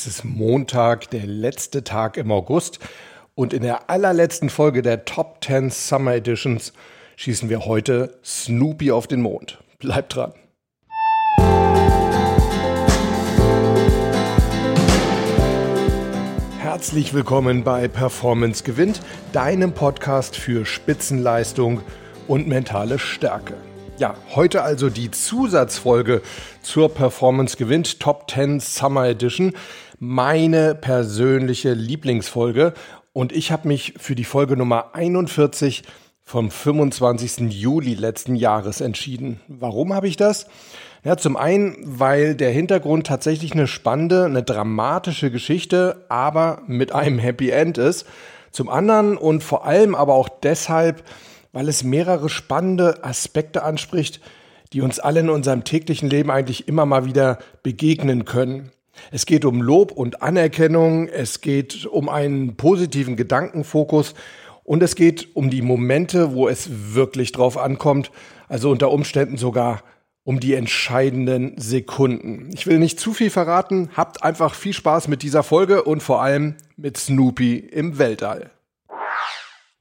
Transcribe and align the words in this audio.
Es 0.00 0.06
ist 0.06 0.24
Montag, 0.24 1.10
der 1.10 1.26
letzte 1.26 1.82
Tag 1.82 2.18
im 2.18 2.30
August. 2.30 2.78
Und 3.34 3.52
in 3.52 3.62
der 3.62 3.90
allerletzten 3.90 4.48
Folge 4.48 4.80
der 4.80 5.04
Top 5.04 5.42
10 5.42 5.70
Summer 5.70 6.14
Editions 6.14 6.72
schießen 7.16 7.48
wir 7.48 7.66
heute 7.66 8.16
Snoopy 8.24 8.92
auf 8.92 9.08
den 9.08 9.20
Mond. 9.20 9.58
Bleibt 9.80 10.14
dran. 10.14 10.32
Herzlich 16.60 17.12
willkommen 17.12 17.64
bei 17.64 17.88
Performance 17.88 18.62
gewinnt, 18.62 19.00
deinem 19.32 19.72
Podcast 19.72 20.36
für 20.36 20.64
Spitzenleistung 20.64 21.82
und 22.28 22.46
mentale 22.46 23.00
Stärke. 23.00 23.54
Ja, 23.98 24.14
heute 24.36 24.62
also 24.62 24.90
die 24.90 25.10
Zusatzfolge 25.10 26.22
zur 26.62 26.94
Performance 26.94 27.56
gewinnt 27.56 27.98
Top 27.98 28.30
10 28.30 28.60
Summer 28.60 29.08
Edition, 29.08 29.54
meine 29.98 30.74
persönliche 30.74 31.72
Lieblingsfolge 31.72 32.74
und 33.12 33.32
ich 33.32 33.50
habe 33.50 33.68
mich 33.68 33.94
für 33.98 34.14
die 34.14 34.24
Folge 34.24 34.56
Nummer 34.56 34.94
41 34.94 35.82
vom 36.22 36.50
25. 36.50 37.50
Juli 37.52 37.94
letzten 37.94 38.36
Jahres 38.36 38.80
entschieden. 38.80 39.40
Warum 39.48 39.94
habe 39.94 40.06
ich 40.06 40.16
das? 40.16 40.46
Ja, 41.02 41.16
zum 41.16 41.36
einen, 41.36 41.76
weil 41.82 42.34
der 42.34 42.50
Hintergrund 42.50 43.06
tatsächlich 43.06 43.52
eine 43.52 43.66
spannende, 43.66 44.26
eine 44.26 44.42
dramatische 44.42 45.30
Geschichte, 45.30 46.04
aber 46.08 46.62
mit 46.66 46.92
einem 46.92 47.18
Happy 47.18 47.50
End 47.50 47.78
ist. 47.78 48.06
Zum 48.50 48.68
anderen 48.68 49.16
und 49.16 49.42
vor 49.42 49.64
allem 49.64 49.94
aber 49.94 50.14
auch 50.14 50.28
deshalb, 50.28 51.02
weil 51.52 51.68
es 51.68 51.82
mehrere 51.82 52.28
spannende 52.28 53.04
Aspekte 53.04 53.62
anspricht, 53.62 54.20
die 54.72 54.80
uns 54.80 55.00
alle 55.00 55.20
in 55.20 55.30
unserem 55.30 55.64
täglichen 55.64 56.10
Leben 56.10 56.30
eigentlich 56.30 56.68
immer 56.68 56.84
mal 56.84 57.04
wieder 57.04 57.38
begegnen 57.62 58.24
können. 58.24 58.70
Es 59.10 59.26
geht 59.26 59.44
um 59.44 59.62
Lob 59.62 59.92
und 59.92 60.22
Anerkennung, 60.22 61.08
es 61.08 61.40
geht 61.40 61.86
um 61.86 62.08
einen 62.08 62.56
positiven 62.56 63.16
Gedankenfokus 63.16 64.14
und 64.64 64.82
es 64.82 64.94
geht 64.94 65.34
um 65.34 65.50
die 65.50 65.62
Momente, 65.62 66.34
wo 66.34 66.48
es 66.48 66.94
wirklich 66.94 67.32
drauf 67.32 67.56
ankommt, 67.56 68.10
also 68.48 68.70
unter 68.70 68.90
Umständen 68.90 69.36
sogar 69.36 69.82
um 70.24 70.40
die 70.40 70.52
entscheidenden 70.52 71.54
Sekunden. 71.56 72.50
Ich 72.52 72.66
will 72.66 72.78
nicht 72.78 73.00
zu 73.00 73.14
viel 73.14 73.30
verraten, 73.30 73.88
habt 73.96 74.22
einfach 74.22 74.54
viel 74.54 74.74
Spaß 74.74 75.08
mit 75.08 75.22
dieser 75.22 75.42
Folge 75.42 75.84
und 75.84 76.02
vor 76.02 76.20
allem 76.20 76.56
mit 76.76 76.98
Snoopy 76.98 77.56
im 77.56 77.98
Weltall. 77.98 78.50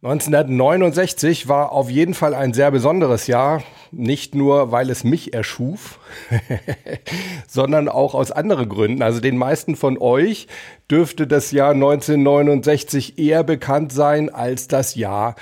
1969 0.08 1.50
war 1.50 1.74
auf 1.74 1.90
jeden 1.90 2.14
Fall 2.14 2.34
ein 2.34 2.54
sehr 2.54 2.72
besonderes 2.72 3.28
Jahr, 3.28 3.62
nicht 3.92 4.36
nur 4.36 4.72
weil 4.72 4.90
es 4.90 5.04
mich 5.04 5.34
erschuf, 5.34 6.00
sondern 7.48 7.90
auch 7.90 8.16
aus 8.16 8.32
anderen 8.32 8.70
Gründen. 8.70 9.02
Also 9.02 9.20
den 9.20 9.36
meisten 9.36 9.76
von 9.76 9.98
euch 9.98 10.48
dürfte 10.90 11.28
das 11.28 11.52
Jahr 11.52 11.72
1969 11.72 13.20
eher 13.20 13.44
bekannt 13.44 13.92
sein 13.92 14.30
als 14.34 14.70
das 14.70 14.96
Jahr 14.96 15.36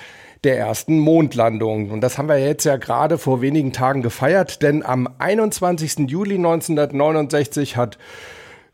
der 0.43 0.57
ersten 0.57 0.97
Mondlandung. 0.97 1.91
Und 1.91 2.01
das 2.01 2.17
haben 2.17 2.27
wir 2.27 2.39
jetzt 2.39 2.63
ja 2.63 2.77
gerade 2.77 3.19
vor 3.19 3.41
wenigen 3.41 3.71
Tagen 3.71 4.01
gefeiert, 4.01 4.63
denn 4.63 4.83
am 4.83 5.07
21. 5.19 6.09
Juli 6.09 6.35
1969 6.37 7.77
hat 7.77 7.99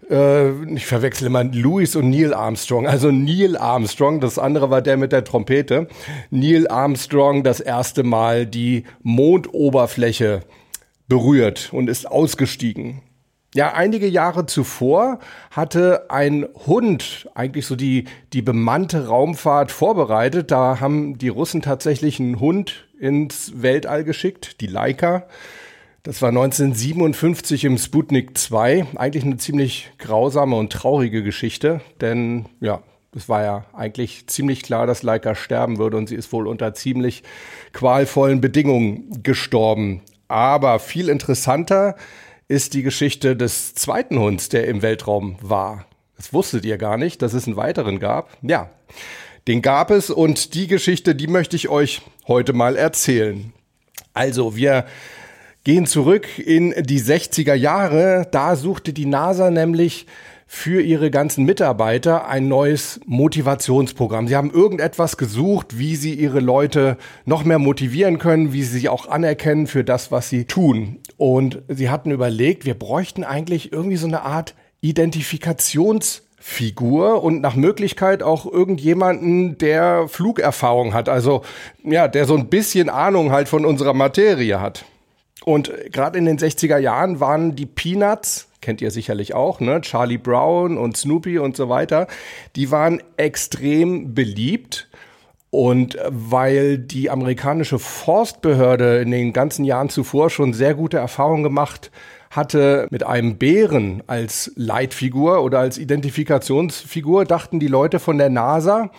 äh, 0.09 0.51
ich 0.73 0.85
verwechsel 0.85 1.27
immer 1.27 1.43
Louis 1.43 1.95
und 1.95 2.09
Neil 2.09 2.33
Armstrong. 2.33 2.87
Also 2.87 3.11
Neil 3.11 3.57
Armstrong, 3.57 4.19
das 4.19 4.39
andere 4.39 4.69
war 4.69 4.81
der 4.81 4.97
mit 4.97 5.11
der 5.11 5.23
Trompete. 5.23 5.87
Neil 6.29 6.67
Armstrong 6.67 7.43
das 7.43 7.59
erste 7.59 8.03
Mal 8.03 8.45
die 8.45 8.83
Mondoberfläche 9.03 10.41
berührt 11.07 11.69
und 11.73 11.89
ist 11.89 12.09
ausgestiegen. 12.09 13.01
Ja, 13.53 13.73
einige 13.73 14.07
Jahre 14.07 14.45
zuvor 14.45 15.19
hatte 15.49 16.09
ein 16.09 16.47
Hund 16.67 17.29
eigentlich 17.35 17.65
so 17.65 17.75
die, 17.75 18.05
die 18.31 18.41
bemannte 18.41 19.07
Raumfahrt 19.07 19.73
vorbereitet. 19.73 20.51
Da 20.51 20.79
haben 20.79 21.17
die 21.17 21.27
Russen 21.27 21.61
tatsächlich 21.61 22.21
einen 22.21 22.39
Hund 22.39 22.87
ins 22.97 23.61
Weltall 23.61 24.05
geschickt, 24.05 24.61
die 24.61 24.67
Laika. 24.67 25.27
Das 26.03 26.19
war 26.23 26.29
1957 26.29 27.63
im 27.63 27.77
Sputnik 27.77 28.35
2. 28.35 28.87
Eigentlich 28.95 29.23
eine 29.23 29.37
ziemlich 29.37 29.91
grausame 29.99 30.55
und 30.55 30.73
traurige 30.73 31.21
Geschichte, 31.21 31.79
denn 32.01 32.47
ja, 32.59 32.81
es 33.15 33.29
war 33.29 33.43
ja 33.43 33.65
eigentlich 33.71 34.25
ziemlich 34.25 34.63
klar, 34.63 34.87
dass 34.87 35.03
Leica 35.03 35.35
sterben 35.35 35.77
würde 35.77 35.97
und 35.97 36.09
sie 36.09 36.15
ist 36.15 36.33
wohl 36.33 36.47
unter 36.47 36.73
ziemlich 36.73 37.21
qualvollen 37.71 38.41
Bedingungen 38.41 39.21
gestorben. 39.21 40.01
Aber 40.27 40.79
viel 40.79 41.07
interessanter 41.07 41.95
ist 42.47 42.73
die 42.73 42.81
Geschichte 42.81 43.35
des 43.35 43.75
zweiten 43.75 44.17
Hunds, 44.17 44.49
der 44.49 44.67
im 44.67 44.81
Weltraum 44.81 45.35
war. 45.41 45.85
Das 46.17 46.33
wusstet 46.33 46.65
ihr 46.65 46.79
gar 46.79 46.97
nicht, 46.97 47.21
dass 47.21 47.33
es 47.33 47.45
einen 47.45 47.57
weiteren 47.57 47.99
gab. 47.99 48.35
Ja, 48.41 48.71
den 49.47 49.61
gab 49.61 49.91
es 49.91 50.09
und 50.09 50.55
die 50.55 50.65
Geschichte, 50.65 51.13
die 51.13 51.27
möchte 51.27 51.55
ich 51.55 51.69
euch 51.69 52.01
heute 52.27 52.53
mal 52.53 52.75
erzählen. 52.75 53.53
Also, 54.13 54.55
wir 54.55 54.85
gehen 55.63 55.85
zurück 55.85 56.39
in 56.39 56.73
die 56.83 57.01
60er 57.01 57.53
Jahre. 57.53 58.27
Da 58.31 58.55
suchte 58.55 58.93
die 58.93 59.05
NASA 59.05 59.51
nämlich 59.51 60.07
für 60.53 60.81
ihre 60.81 61.11
ganzen 61.11 61.45
Mitarbeiter 61.45 62.27
ein 62.27 62.49
neues 62.49 62.99
Motivationsprogramm. 63.05 64.27
Sie 64.27 64.35
haben 64.35 64.51
irgendetwas 64.51 65.15
gesucht, 65.15 65.77
wie 65.79 65.95
sie 65.95 66.13
ihre 66.13 66.41
Leute 66.41 66.97
noch 67.23 67.45
mehr 67.45 67.59
motivieren 67.59 68.17
können, 68.17 68.51
wie 68.51 68.63
sie 68.63 68.79
sie 68.79 68.89
auch 68.89 69.07
anerkennen 69.07 69.67
für 69.67 69.85
das, 69.85 70.11
was 70.11 70.27
sie 70.27 70.43
tun. 70.43 70.99
Und 71.15 71.61
sie 71.69 71.89
hatten 71.89 72.11
überlegt, 72.11 72.65
wir 72.65 72.73
bräuchten 72.73 73.23
eigentlich 73.23 73.71
irgendwie 73.71 73.95
so 73.95 74.07
eine 74.07 74.23
Art 74.23 74.55
Identifikations 74.81 76.23
Figur 76.37 77.23
und 77.23 77.39
nach 77.39 77.55
Möglichkeit 77.55 78.23
auch 78.23 78.51
irgendjemanden, 78.51 79.59
der 79.59 80.07
Flugerfahrung 80.07 80.95
hat, 80.95 81.07
also 81.07 81.43
ja, 81.83 82.07
der 82.07 82.25
so 82.25 82.35
ein 82.35 82.49
bisschen 82.49 82.89
Ahnung 82.89 83.31
halt 83.31 83.47
von 83.47 83.63
unserer 83.63 83.93
Materie 83.93 84.59
hat. 84.59 84.83
Und 85.45 85.71
gerade 85.91 86.17
in 86.17 86.25
den 86.25 86.37
60er 86.37 86.77
Jahren 86.77 87.19
waren 87.19 87.55
die 87.55 87.65
Peanuts, 87.65 88.47
kennt 88.61 88.81
ihr 88.81 88.91
sicherlich 88.91 89.33
auch, 89.33 89.59
ne? 89.59 89.81
Charlie 89.81 90.17
Brown 90.17 90.77
und 90.77 90.97
Snoopy 90.97 91.39
und 91.39 91.57
so 91.57 91.67
weiter, 91.67 92.07
die 92.55 92.71
waren 92.71 93.01
extrem 93.17 94.13
beliebt. 94.13 94.87
Und 95.49 95.97
weil 96.07 96.77
die 96.77 97.09
amerikanische 97.09 97.77
Forstbehörde 97.77 99.01
in 99.01 99.11
den 99.11 99.33
ganzen 99.33 99.65
Jahren 99.65 99.89
zuvor 99.89 100.29
schon 100.29 100.53
sehr 100.53 100.75
gute 100.75 100.97
Erfahrungen 100.97 101.43
gemacht 101.43 101.91
hatte 102.29 102.87
mit 102.89 103.03
einem 103.03 103.37
Bären 103.37 104.01
als 104.07 104.53
Leitfigur 104.55 105.43
oder 105.43 105.59
als 105.59 105.77
Identifikationsfigur, 105.77 107.25
dachten 107.25 107.59
die 107.59 107.67
Leute 107.67 107.99
von 107.99 108.17
der 108.17 108.29
NASA, 108.29 108.91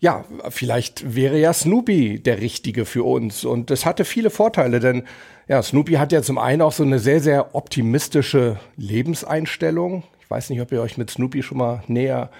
ja, 0.00 0.24
vielleicht 0.48 1.14
wäre 1.14 1.38
ja 1.38 1.52
Snoopy 1.52 2.20
der 2.20 2.40
Richtige 2.40 2.86
für 2.86 3.04
uns. 3.04 3.44
Und 3.44 3.70
das 3.70 3.84
hatte 3.84 4.06
viele 4.06 4.30
Vorteile, 4.30 4.80
denn 4.80 5.04
ja, 5.46 5.62
Snoopy 5.62 5.94
hat 5.94 6.10
ja 6.12 6.22
zum 6.22 6.38
einen 6.38 6.62
auch 6.62 6.72
so 6.72 6.82
eine 6.82 6.98
sehr, 6.98 7.20
sehr 7.20 7.54
optimistische 7.54 8.58
Lebenseinstellung. 8.76 10.04
Ich 10.22 10.30
weiß 10.30 10.48
nicht, 10.50 10.60
ob 10.62 10.72
ihr 10.72 10.80
euch 10.80 10.96
mit 10.96 11.10
Snoopy 11.10 11.42
schon 11.42 11.58
mal 11.58 11.82
näher 11.86 12.30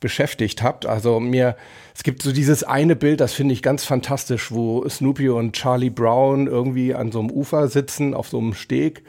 beschäftigt 0.00 0.62
habt. 0.62 0.86
Also 0.86 1.20
mir, 1.20 1.56
es 1.94 2.04
gibt 2.04 2.22
so 2.22 2.32
dieses 2.32 2.64
eine 2.64 2.96
Bild, 2.96 3.20
das 3.20 3.34
finde 3.34 3.52
ich 3.52 3.62
ganz 3.62 3.84
fantastisch, 3.84 4.50
wo 4.50 4.88
Snoopy 4.88 5.28
und 5.28 5.52
Charlie 5.52 5.90
Brown 5.90 6.46
irgendwie 6.46 6.94
an 6.94 7.12
so 7.12 7.20
einem 7.20 7.30
Ufer 7.30 7.68
sitzen, 7.68 8.14
auf 8.14 8.28
so 8.28 8.38
einem 8.38 8.54
Steg. 8.54 9.04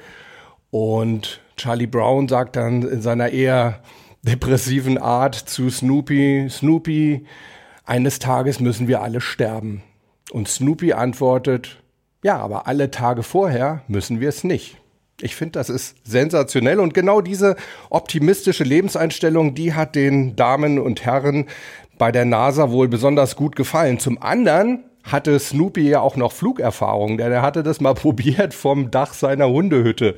Und 0.70 1.40
Charlie 1.56 1.88
Brown 1.88 2.28
sagt 2.28 2.58
dann 2.58 2.82
in 2.82 3.02
seiner 3.02 3.30
eher 3.30 3.82
depressiven 4.24 4.98
Art 4.98 5.36
zu 5.36 5.70
Snoopy, 5.70 6.48
Snoopy, 6.50 7.26
eines 7.86 8.20
Tages 8.20 8.60
müssen 8.60 8.88
wir 8.88 9.02
alle 9.02 9.22
sterben. 9.22 9.84
Und 10.32 10.48
Snoopy 10.48 10.94
antwortet, 10.94 11.82
ja, 12.24 12.38
aber 12.38 12.68
alle 12.68 12.92
Tage 12.92 13.24
vorher 13.24 13.82
müssen 13.88 14.20
wir 14.20 14.30
es 14.30 14.44
nicht. 14.44 14.78
Ich 15.22 15.36
finde, 15.36 15.54
das 15.54 15.70
ist 15.70 15.98
sensationell 16.04 16.80
und 16.80 16.94
genau 16.94 17.22
diese 17.22 17.56
optimistische 17.90 18.64
Lebenseinstellung, 18.64 19.54
die 19.54 19.74
hat 19.74 19.96
den 19.96 20.36
Damen 20.36 20.80
und 20.80 21.06
Herren 21.06 21.48
bei 21.98 22.12
der 22.12 22.26
NASA 22.26 22.72
wohl 22.72 22.88
besonders 22.88 23.36
gut 23.36 23.56
gefallen. 23.56 24.00
Zum 24.00 24.22
anderen 24.22 24.84
hatte 25.04 25.38
Snoopy 25.40 25.88
ja 25.88 26.00
auch 26.00 26.16
noch 26.16 26.32
Flugerfahrung, 26.32 27.18
denn 27.18 27.32
er 27.32 27.42
hatte 27.42 27.64
das 27.64 27.82
mal 27.82 27.94
probiert, 27.96 28.54
vom 28.54 28.92
Dach 28.92 29.14
seiner 29.14 29.50
Hundehütte 29.50 30.16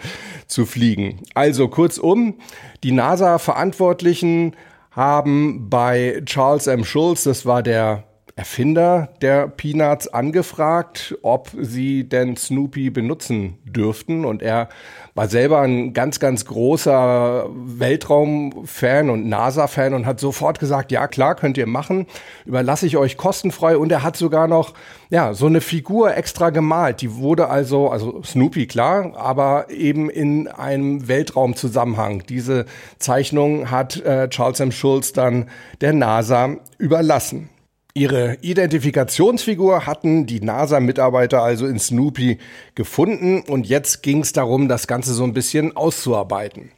zu 0.48 0.66
fliegen. 0.66 1.22
Also 1.34 1.68
kurzum, 1.68 2.36
die 2.84 2.92
NASA-Verantwortlichen 2.92 4.56
haben 4.96 5.70
bei 5.70 6.22
Charles 6.26 6.68
M. 6.68 6.84
Schulz, 6.84 7.24
das 7.24 7.46
war 7.46 7.64
der 7.64 8.04
Erfinder 8.36 9.10
der 9.22 9.48
Peanuts 9.48 10.08
angefragt, 10.08 11.16
ob 11.22 11.52
sie 11.60 12.10
denn 12.10 12.36
Snoopy 12.36 12.90
benutzen 12.90 13.60
dürften. 13.64 14.26
Und 14.26 14.42
er 14.42 14.70
war 15.14 15.28
selber 15.28 15.62
ein 15.62 15.94
ganz, 15.94 16.20
ganz 16.20 16.46
großer 16.46 17.48
Weltraumfan 17.54 19.12
und 19.12 19.30
NASA-Fan 19.30 19.94
und 19.94 20.08
hat 20.08 20.20
sofort 20.20 20.60
gesagt, 20.60 20.92
ja 20.92 21.08
klar, 21.08 21.36
könnt 21.36 21.60
ihr 21.60 21.68
machen, 21.68 22.08
überlasse 22.46 22.88
ich 22.88 22.98
euch 22.98 23.18
kostenfrei. 23.18 23.78
Und 23.78 23.92
er 23.92 24.02
hat 24.02 24.18
sogar 24.18 24.48
noch, 24.48 24.74
ja, 25.12 25.36
so 25.36 25.46
eine 25.46 25.62
Figur 25.62 26.18
extra 26.18 26.50
gemalt. 26.50 27.02
Die 27.02 27.14
wurde 27.14 27.50
also, 27.50 27.90
also 27.90 28.24
Snoopy 28.24 28.66
klar, 28.66 29.16
aber 29.16 29.70
eben 29.70 30.10
in 30.10 30.48
einem 30.48 31.08
Weltraumzusammenhang. 31.08 32.24
Diese 32.28 32.66
Zeichnung 32.98 33.70
hat 33.70 34.02
äh, 34.02 34.28
Charles 34.30 34.60
M. 34.60 34.72
Schulz 34.72 35.14
dann 35.14 35.50
der 35.82 35.94
NASA 35.94 36.56
überlassen. 36.80 37.50
Ihre 37.96 38.38
Identifikationsfigur 38.42 39.86
hatten 39.86 40.26
die 40.26 40.42
NASA-Mitarbeiter 40.42 41.44
also 41.44 41.68
in 41.68 41.78
Snoopy 41.78 42.40
gefunden 42.74 43.42
und 43.42 43.68
jetzt 43.68 44.02
ging 44.02 44.22
es 44.22 44.34
darum, 44.34 44.68
das 44.68 44.88
Ganze 44.88 45.14
so 45.14 45.24
ein 45.24 45.34
bisschen 45.34 45.78
auszuarbeiten. 45.78 46.72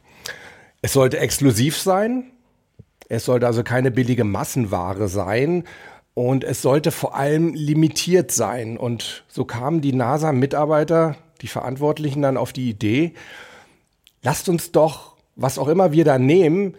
Es 0.82 0.92
sollte 0.92 1.18
exklusiv 1.18 1.78
sein, 1.78 2.32
es 3.08 3.24
sollte 3.24 3.46
also 3.46 3.62
keine 3.62 3.90
billige 3.90 4.24
Massenware 4.24 5.08
sein 5.08 5.64
und 6.12 6.44
es 6.44 6.60
sollte 6.60 6.90
vor 6.90 7.16
allem 7.16 7.54
limitiert 7.54 8.30
sein. 8.30 8.76
Und 8.76 9.24
so 9.26 9.46
kamen 9.46 9.80
die 9.80 9.94
NASA-Mitarbeiter, 9.94 11.16
die 11.40 11.48
Verantwortlichen 11.48 12.20
dann 12.20 12.36
auf 12.36 12.52
die 12.52 12.68
Idee, 12.68 13.14
lasst 14.22 14.50
uns 14.50 14.70
doch, 14.70 15.16
was 15.34 15.58
auch 15.58 15.68
immer 15.68 15.92
wir 15.92 16.04
da 16.04 16.18
nehmen, 16.18 16.74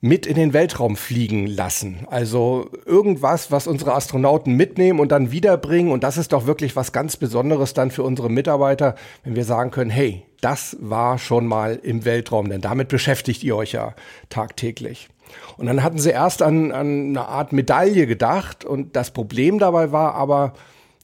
mit 0.00 0.26
in 0.26 0.34
den 0.34 0.52
Weltraum 0.52 0.96
fliegen 0.96 1.46
lassen. 1.46 2.06
Also 2.10 2.70
irgendwas, 2.84 3.50
was 3.50 3.66
unsere 3.66 3.94
Astronauten 3.94 4.54
mitnehmen 4.54 5.00
und 5.00 5.10
dann 5.10 5.32
wiederbringen. 5.32 5.90
Und 5.90 6.04
das 6.04 6.18
ist 6.18 6.32
doch 6.32 6.46
wirklich 6.46 6.76
was 6.76 6.92
ganz 6.92 7.16
Besonderes 7.16 7.72
dann 7.74 7.90
für 7.90 8.02
unsere 8.02 8.30
Mitarbeiter, 8.30 8.94
wenn 9.24 9.36
wir 9.36 9.44
sagen 9.44 9.70
können, 9.70 9.90
hey, 9.90 10.22
das 10.40 10.76
war 10.80 11.18
schon 11.18 11.46
mal 11.46 11.80
im 11.82 12.04
Weltraum, 12.04 12.48
denn 12.48 12.60
damit 12.60 12.88
beschäftigt 12.88 13.42
ihr 13.42 13.56
euch 13.56 13.72
ja 13.72 13.94
tagtäglich. 14.28 15.08
Und 15.56 15.66
dann 15.66 15.82
hatten 15.82 15.98
sie 15.98 16.10
erst 16.10 16.42
an, 16.42 16.72
an 16.72 17.08
eine 17.08 17.26
Art 17.26 17.52
Medaille 17.52 18.06
gedacht 18.06 18.64
und 18.64 18.94
das 18.94 19.10
Problem 19.10 19.58
dabei 19.58 19.92
war 19.92 20.14
aber, 20.14 20.52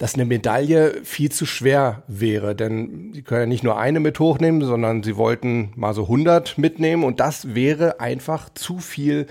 dass 0.02 0.14
eine 0.14 0.24
Medaille 0.24 1.00
viel 1.04 1.30
zu 1.30 1.46
schwer 1.46 2.02
wäre, 2.08 2.56
denn 2.56 3.12
sie 3.14 3.22
können 3.22 3.42
ja 3.42 3.46
nicht 3.46 3.62
nur 3.62 3.78
eine 3.78 4.00
mit 4.00 4.18
hochnehmen, 4.18 4.60
sondern 4.60 5.04
sie 5.04 5.16
wollten 5.16 5.70
mal 5.76 5.94
so 5.94 6.02
100 6.02 6.58
mitnehmen 6.58 7.04
und 7.04 7.20
das 7.20 7.54
wäre 7.54 8.00
einfach 8.00 8.48
zu 8.52 8.80
viel 8.80 9.28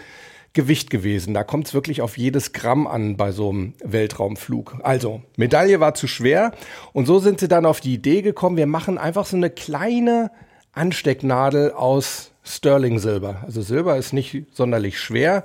Gewicht 0.54 0.90
gewesen. 0.90 1.34
Da 1.34 1.44
kommt 1.44 1.68
es 1.68 1.74
wirklich 1.74 2.02
auf 2.02 2.18
jedes 2.18 2.54
Gramm 2.54 2.88
an 2.88 3.18
bei 3.18 3.34
so 3.34 3.50
einem 3.50 3.74
Weltraumflug. 3.84 4.78
Also, 4.82 5.22
Medaille 5.36 5.82
war 5.82 5.94
zu 5.94 6.08
schwer 6.08 6.54
und 6.94 7.06
so 7.06 7.20
sind 7.20 7.42
sie 7.42 7.50
dann 7.50 7.66
auf 7.66 7.82
die 7.82 7.94
Idee 7.94 8.22
gekommen, 8.22 8.56
wir 8.56 8.66
machen 8.66 8.98
einfach 8.98 9.26
so 9.26 9.36
eine 9.36 9.50
kleine 9.50 10.32
Anstecknadel 10.72 11.74
aus 11.74 12.32
Sterling-Silber. 12.46 13.42
Also 13.44 13.62
Silber 13.62 13.98
ist 13.98 14.14
nicht 14.14 14.46
sonderlich 14.54 15.02
schwer 15.02 15.44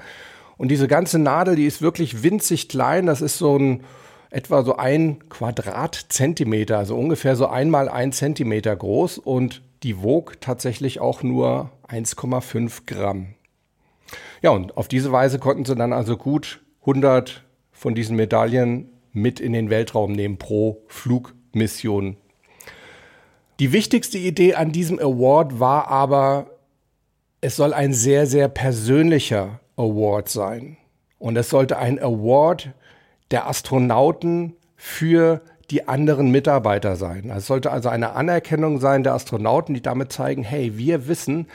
und 0.56 0.68
diese 0.68 0.86
ganze 0.86 1.18
Nadel, 1.18 1.56
die 1.56 1.66
ist 1.66 1.82
wirklich 1.82 2.22
winzig 2.22 2.68
klein. 2.68 3.06
Das 3.06 3.22
ist 3.22 3.38
so 3.38 3.58
ein 3.58 3.82
etwa 4.30 4.62
so 4.62 4.76
ein 4.76 5.28
Quadratzentimeter, 5.28 6.78
also 6.78 6.96
ungefähr 6.96 7.36
so 7.36 7.46
einmal 7.46 7.88
ein 7.88 8.12
Zentimeter 8.12 8.74
groß 8.74 9.18
und 9.18 9.62
die 9.82 10.02
wog 10.02 10.40
tatsächlich 10.40 11.00
auch 11.00 11.22
nur 11.22 11.70
1,5 11.88 12.86
Gramm. 12.86 13.34
Ja, 14.42 14.50
und 14.50 14.76
auf 14.76 14.88
diese 14.88 15.12
Weise 15.12 15.38
konnten 15.38 15.64
sie 15.64 15.74
dann 15.74 15.92
also 15.92 16.16
gut 16.16 16.62
100 16.80 17.44
von 17.72 17.94
diesen 17.94 18.16
Medaillen 18.16 18.88
mit 19.12 19.40
in 19.40 19.52
den 19.52 19.70
Weltraum 19.70 20.12
nehmen 20.12 20.38
pro 20.38 20.82
Flugmission. 20.88 22.16
Die 23.58 23.72
wichtigste 23.72 24.18
Idee 24.18 24.54
an 24.54 24.72
diesem 24.72 24.98
Award 24.98 25.58
war 25.58 25.88
aber, 25.88 26.50
es 27.40 27.56
soll 27.56 27.72
ein 27.72 27.92
sehr, 27.92 28.26
sehr 28.26 28.48
persönlicher 28.48 29.60
Award 29.76 30.28
sein. 30.28 30.76
Und 31.18 31.36
es 31.36 31.48
sollte 31.48 31.78
ein 31.78 31.98
Award 31.98 32.72
der 33.30 33.48
Astronauten 33.48 34.54
für 34.76 35.40
die 35.70 35.88
anderen 35.88 36.30
Mitarbeiter 36.30 36.96
sein. 36.96 37.32
Es 37.34 37.46
sollte 37.46 37.72
also 37.72 37.88
eine 37.88 38.12
Anerkennung 38.12 38.78
sein 38.78 39.02
der 39.02 39.14
Astronauten, 39.14 39.74
die 39.74 39.82
damit 39.82 40.12
zeigen, 40.12 40.44
hey, 40.44 40.78
wir 40.78 41.08
wissen, 41.08 41.48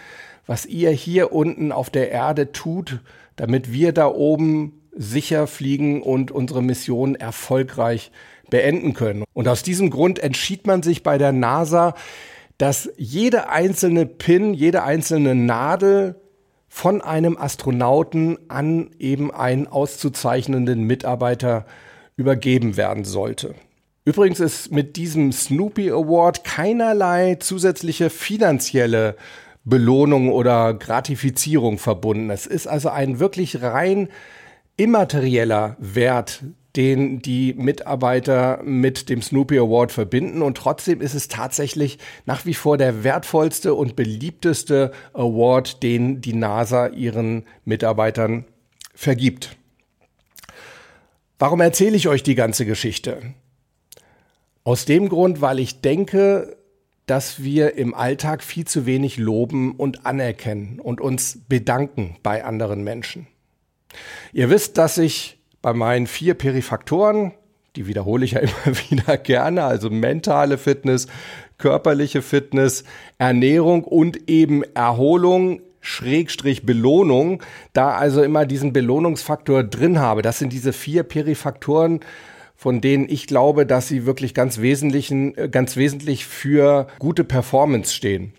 was 0.45 0.65
ihr 0.65 0.91
hier 0.91 1.31
unten 1.31 1.71
auf 1.71 1.89
der 1.89 2.11
Erde 2.11 2.51
tut, 2.51 2.99
damit 3.35 3.71
wir 3.71 3.93
da 3.93 4.07
oben 4.07 4.81
sicher 4.93 5.47
fliegen 5.47 6.01
und 6.01 6.31
unsere 6.31 6.61
Mission 6.61 7.15
erfolgreich 7.15 8.11
beenden 8.49 8.93
können. 8.93 9.23
Und 9.33 9.47
aus 9.47 9.63
diesem 9.63 9.89
Grund 9.89 10.19
entschied 10.19 10.67
man 10.67 10.83
sich 10.83 11.03
bei 11.03 11.17
der 11.17 11.31
NASA, 11.31 11.95
dass 12.57 12.89
jede 12.97 13.49
einzelne 13.49 14.05
Pin, 14.05 14.53
jede 14.53 14.83
einzelne 14.83 15.33
Nadel 15.33 16.20
von 16.73 17.01
einem 17.01 17.37
Astronauten 17.37 18.37
an 18.47 18.91
eben 18.97 19.29
einen 19.29 19.67
auszuzeichnenden 19.67 20.85
Mitarbeiter 20.85 21.65
übergeben 22.15 22.77
werden 22.77 23.03
sollte. 23.03 23.55
Übrigens 24.05 24.39
ist 24.39 24.71
mit 24.71 24.95
diesem 24.95 25.33
Snoopy 25.33 25.91
Award 25.91 26.45
keinerlei 26.45 27.35
zusätzliche 27.35 28.09
finanzielle 28.09 29.17
Belohnung 29.65 30.31
oder 30.31 30.73
Gratifizierung 30.73 31.77
verbunden. 31.77 32.29
Es 32.29 32.47
ist 32.47 32.67
also 32.67 32.87
ein 32.87 33.19
wirklich 33.19 33.61
rein 33.61 34.07
immaterieller 34.77 35.75
Wert, 35.77 36.41
den 36.75 37.21
die 37.21 37.53
Mitarbeiter 37.53 38.61
mit 38.63 39.09
dem 39.09 39.21
Snoopy 39.21 39.57
Award 39.57 39.91
verbinden. 39.91 40.41
Und 40.41 40.57
trotzdem 40.57 41.01
ist 41.01 41.13
es 41.13 41.27
tatsächlich 41.27 41.99
nach 42.25 42.45
wie 42.45 42.53
vor 42.53 42.77
der 42.77 43.03
wertvollste 43.03 43.73
und 43.73 43.95
beliebteste 43.95 44.91
Award, 45.13 45.83
den 45.83 46.21
die 46.21 46.33
NASA 46.33 46.87
ihren 46.87 47.45
Mitarbeitern 47.65 48.45
vergibt. 48.93 49.57
Warum 51.39 51.59
erzähle 51.59 51.97
ich 51.97 52.07
euch 52.07 52.23
die 52.23 52.35
ganze 52.35 52.65
Geschichte? 52.65 53.21
Aus 54.63 54.85
dem 54.85 55.09
Grund, 55.09 55.41
weil 55.41 55.59
ich 55.59 55.81
denke, 55.81 56.55
dass 57.07 57.43
wir 57.43 57.75
im 57.75 57.93
Alltag 57.93 58.43
viel 58.43 58.65
zu 58.65 58.85
wenig 58.85 59.17
loben 59.17 59.75
und 59.75 60.05
anerkennen 60.05 60.79
und 60.79 61.01
uns 61.01 61.39
bedanken 61.49 62.15
bei 62.23 62.45
anderen 62.45 62.83
Menschen. 62.83 63.27
Ihr 64.31 64.49
wisst, 64.49 64.77
dass 64.77 64.97
ich 64.97 65.40
bei 65.61 65.73
meinen 65.73 66.07
vier 66.07 66.33
Perifaktoren, 66.33 67.33
die 67.75 67.87
wiederhole 67.87 68.25
ich 68.25 68.31
ja 68.31 68.39
immer 68.41 68.77
wieder 68.89 69.17
gerne, 69.17 69.63
also 69.63 69.89
mentale 69.89 70.57
Fitness, 70.57 71.07
körperliche 71.57 72.21
Fitness, 72.21 72.83
Ernährung 73.17 73.83
und 73.83 74.29
eben 74.29 74.63
Erholung, 74.73 75.61
Schrägstrich 75.79 76.65
Belohnung, 76.65 77.41
da 77.73 77.91
also 77.91 78.21
immer 78.21 78.45
diesen 78.45 78.73
Belohnungsfaktor 78.73 79.63
drin 79.63 79.99
habe. 79.99 80.21
Das 80.21 80.39
sind 80.39 80.53
diese 80.53 80.73
vier 80.73 81.03
Perifaktoren, 81.03 82.01
von 82.55 82.81
denen 82.81 83.09
ich 83.09 83.25
glaube, 83.25 83.65
dass 83.65 83.87
sie 83.87 84.05
wirklich 84.05 84.35
ganz 84.35 84.61
wesentlichen, 84.61 85.33
ganz 85.49 85.77
wesentlich 85.77 86.25
für 86.25 86.87
gute 86.99 87.23
Performance 87.23 87.93
stehen. 87.93 88.33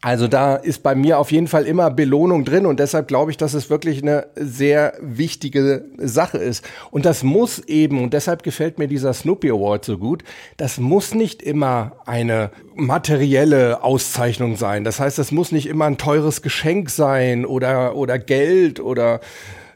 Also 0.00 0.28
da 0.28 0.54
ist 0.54 0.84
bei 0.84 0.94
mir 0.94 1.18
auf 1.18 1.32
jeden 1.32 1.48
Fall 1.48 1.66
immer 1.66 1.90
Belohnung 1.90 2.44
drin 2.44 2.66
und 2.66 2.78
deshalb 2.78 3.08
glaube 3.08 3.32
ich, 3.32 3.36
dass 3.36 3.54
es 3.54 3.68
wirklich 3.68 4.00
eine 4.00 4.28
sehr 4.36 4.92
wichtige 5.00 5.86
Sache 5.96 6.38
ist. 6.38 6.64
Und 6.92 7.04
das 7.04 7.24
muss 7.24 7.58
eben, 7.66 8.00
und 8.00 8.14
deshalb 8.14 8.44
gefällt 8.44 8.78
mir 8.78 8.86
dieser 8.86 9.12
Snoopy 9.12 9.50
Award 9.50 9.84
so 9.84 9.98
gut, 9.98 10.22
das 10.56 10.78
muss 10.78 11.14
nicht 11.14 11.42
immer 11.42 11.96
eine 12.06 12.52
materielle 12.76 13.82
Auszeichnung 13.82 14.54
sein. 14.54 14.84
Das 14.84 15.00
heißt, 15.00 15.18
es 15.18 15.32
muss 15.32 15.50
nicht 15.50 15.66
immer 15.66 15.86
ein 15.86 15.98
teures 15.98 16.42
Geschenk 16.42 16.90
sein 16.90 17.44
oder, 17.44 17.96
oder 17.96 18.20
Geld 18.20 18.78
oder 18.78 19.18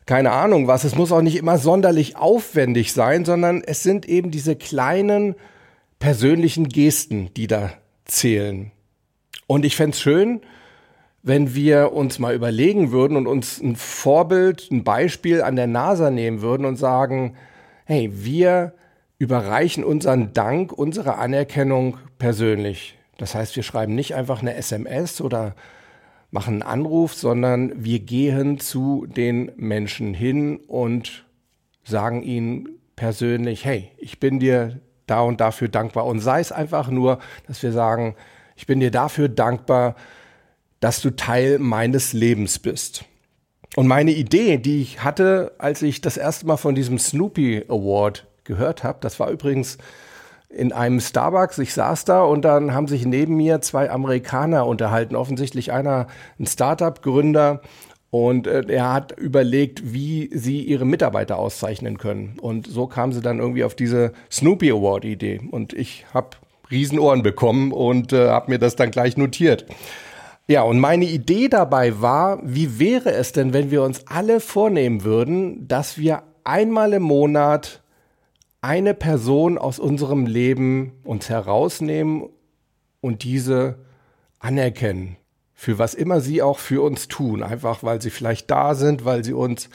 keine 0.07 0.31
Ahnung 0.31 0.69
was. 0.69 0.85
Es 0.85 0.95
muss 0.95 1.11
auch 1.11 1.23
nicht 1.23 1.37
immer 1.37 1.59
sonderlich 1.59 2.17
aufwendig 2.17 2.93
sein, 2.93 3.25
sondern 3.25 3.61
es 3.61 3.83
sind 3.83 4.09
eben 4.09 4.31
diese 4.31 4.55
kleinen 4.55 5.35
persönlichen 5.99 6.69
Gesten, 6.69 7.31
die 7.35 7.49
da 7.49 7.73
zählen. 8.05 8.71
Und 9.53 9.67
ich 9.67 9.77
fände 9.77 9.91
es 9.91 10.01
schön, 10.01 10.41
wenn 11.23 11.55
wir 11.55 11.93
uns 11.93 12.19
mal 12.19 12.35
überlegen 12.35 12.91
würden 12.91 13.19
und 13.19 13.27
uns 13.27 13.61
ein 13.61 13.77
Vorbild, 13.77 14.71
ein 14.71 14.83
Beispiel 14.83 15.43
an 15.43 15.57
der 15.57 15.67
NASA 15.67 16.11
nehmen 16.11 16.41
würden 16.41 16.65
und 16.65 16.77
sagen, 16.77 17.37
hey, 17.85 18.11
wir 18.15 18.73
überreichen 19.19 19.85
unseren 19.85 20.33
Dank, 20.33 20.73
unsere 20.73 21.19
Anerkennung 21.19 21.99
persönlich. 22.17 22.97
Das 23.19 23.35
heißt, 23.35 23.55
wir 23.55 23.63
schreiben 23.63 23.95
nicht 23.95 24.15
einfach 24.15 24.41
eine 24.41 24.55
SMS 24.55 25.21
oder 25.21 25.55
machen 26.31 26.55
einen 26.55 26.63
Anruf, 26.63 27.13
sondern 27.13 27.85
wir 27.85 27.99
gehen 27.99 28.59
zu 28.59 29.05
den 29.05 29.53
Menschen 29.57 30.15
hin 30.15 30.61
und 30.67 31.27
sagen 31.85 32.23
ihnen 32.23 32.71
persönlich, 32.97 33.67
hey, 33.67 33.91
ich 33.99 34.19
bin 34.19 34.41
dir 34.41 34.81
da 35.07 35.21
und 35.21 35.43
dafür 35.43 35.69
dankbar. 35.69 36.07
Und 36.07 36.21
sei 36.21 36.41
es 36.41 36.53
einfach 36.53 36.89
nur, 36.89 37.19
dass 37.47 37.63
wir 37.63 37.73
sagen, 37.73 38.17
ich 38.63 38.67
bin 38.69 38.79
dir 38.79 38.93
dafür 38.93 39.29
dankbar, 39.29 39.97
dass 40.79 41.03
du 41.03 41.11
Teil 41.11 41.59
meines 41.59 42.13
Lebens 42.13 42.61
bist. 42.61 43.05
Und 43.75 43.89
meine 43.89 44.13
Idee, 44.13 44.59
die 44.59 44.81
ich 44.83 45.03
hatte, 45.03 45.57
als 45.59 45.83
ich 45.83 46.01
das 46.01 46.17
erste 46.17 46.47
Mal 46.47 46.59
von 46.59 46.77
diesem 46.77 46.97
Snoopy 47.01 47.65
Award 47.67 48.25
gehört 48.45 48.85
habe, 48.85 48.99
das 49.01 49.19
war 49.19 49.31
übrigens 49.31 49.79
in 50.49 50.73
einem 50.73 51.01
Starbucks. 51.01 51.59
Ich 51.59 51.75
saß 51.75 52.05
da 52.05 52.23
und 52.23 52.43
dann 52.45 52.73
haben 52.73 52.87
sich 52.87 53.05
neben 53.05 53.37
mir 53.37 53.61
zwei 53.63 53.91
Amerikaner 53.91 54.65
unterhalten. 54.65 55.17
Offensichtlich 55.17 55.73
einer 55.73 56.07
ein 56.39 56.47
Startup-Gründer 56.47 57.63
und 58.11 58.47
äh, 58.47 58.63
er 58.69 58.93
hat 58.93 59.19
überlegt, 59.19 59.93
wie 59.93 60.31
sie 60.33 60.63
ihre 60.63 60.85
Mitarbeiter 60.85 61.37
auszeichnen 61.37 61.99
können. 61.99 62.39
Und 62.41 62.69
so 62.69 62.87
kam 62.87 63.13
sie 63.13 63.23
dann 63.23 63.41
irgendwie 63.41 63.65
auf 63.65 63.75
diese 63.75 64.13
Snoopy 64.31 64.71
Award 64.71 65.05
Idee. 65.05 65.41
Und 65.51 65.73
ich 65.73 66.07
habe 66.15 66.37
Riesenohren 66.71 67.23
bekommen 67.23 67.73
und 67.73 68.13
äh, 68.13 68.29
habe 68.29 68.51
mir 68.51 68.59
das 68.59 68.77
dann 68.77 68.91
gleich 68.91 69.17
notiert. 69.17 69.67
Ja, 70.49 70.63
und 70.63 70.81
meine 70.81 71.05
Idee 71.05 71.49
dabei 71.49 72.01
war, 72.01 72.41
wie 72.43 72.79
wäre 72.79 73.13
es 73.13 73.33
denn, 73.33 73.53
wenn 73.53 73.71
wir 73.71 73.83
uns 73.83 74.07
alle 74.09 74.41
vornehmen 74.41 75.05
würden, 75.05 75.69
dass 75.69 75.99
wir 75.99 76.25
einmal 76.45 76.93
im 76.95 77.03
Monat 77.03 77.83
eine 78.61 78.95
Person 78.95 79.59
aus 79.59 79.79
unserem 79.79 80.27
Leben 80.27 80.93
uns 81.05 81.29
herausnehmen 81.29 82.29
und 83.01 83.25
diese 83.25 83.79
anerkennen, 84.39 85.17
für 85.55 85.79
was 85.79 85.95
immer 85.95 86.21
sie 86.21 86.43
auch 86.43 86.59
für 86.59 86.83
uns 86.83 87.09
tun, 87.09 87.43
einfach 87.43 87.83
weil 87.83 88.03
sie 88.03 88.11
vielleicht 88.11 88.51
da 88.51 88.75
sind, 88.75 89.05
weil 89.05 89.25
sie 89.25 89.33
uns 89.33 89.69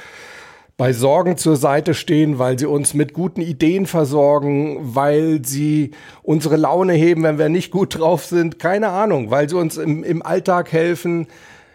bei 0.78 0.94
Sorgen 0.94 1.38
zur 1.38 1.56
Seite 1.56 1.96
stehen, 1.96 2.38
weil 2.38 2.58
sie 2.60 2.68
uns 2.68 2.94
mit 2.94 3.14
guten 3.14 3.42
Ideen 3.42 3.88
versorgen, 3.88 4.78
weil 4.96 5.44
sie 5.44 5.92
unsere 6.22 6.56
Laune 6.56 6.94
heben, 6.94 7.24
wenn 7.24 7.40
wir 7.40 7.50
nicht 7.50 7.72
gut 7.72 7.98
drauf 7.98 8.26
sind, 8.26 8.60
keine 8.60 8.90
Ahnung, 8.90 9.32
weil 9.32 9.50
sie 9.50 9.58
uns 9.58 9.78
im, 9.78 10.04
im 10.04 10.22
Alltag 10.22 10.72
helfen. 10.72 11.28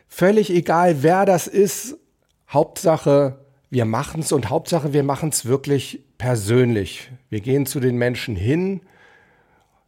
Völlig 0.07 0.51
egal, 0.51 1.03
wer 1.03 1.27
das 1.27 1.49
ist. 1.49 1.99
Hauptsache, 2.49 3.41
wir 3.71 3.87
machen's 3.87 4.31
und 4.31 4.51
Hauptsache, 4.51 4.93
wir 4.93 5.03
machen's 5.03 5.47
wirklich 5.47 6.05
persönlich. 6.17 7.11
Wir 7.29 7.41
gehen 7.41 7.67
zu 7.67 7.81
den 7.81 7.97
Menschen 7.97 8.37
hin, 8.37 8.83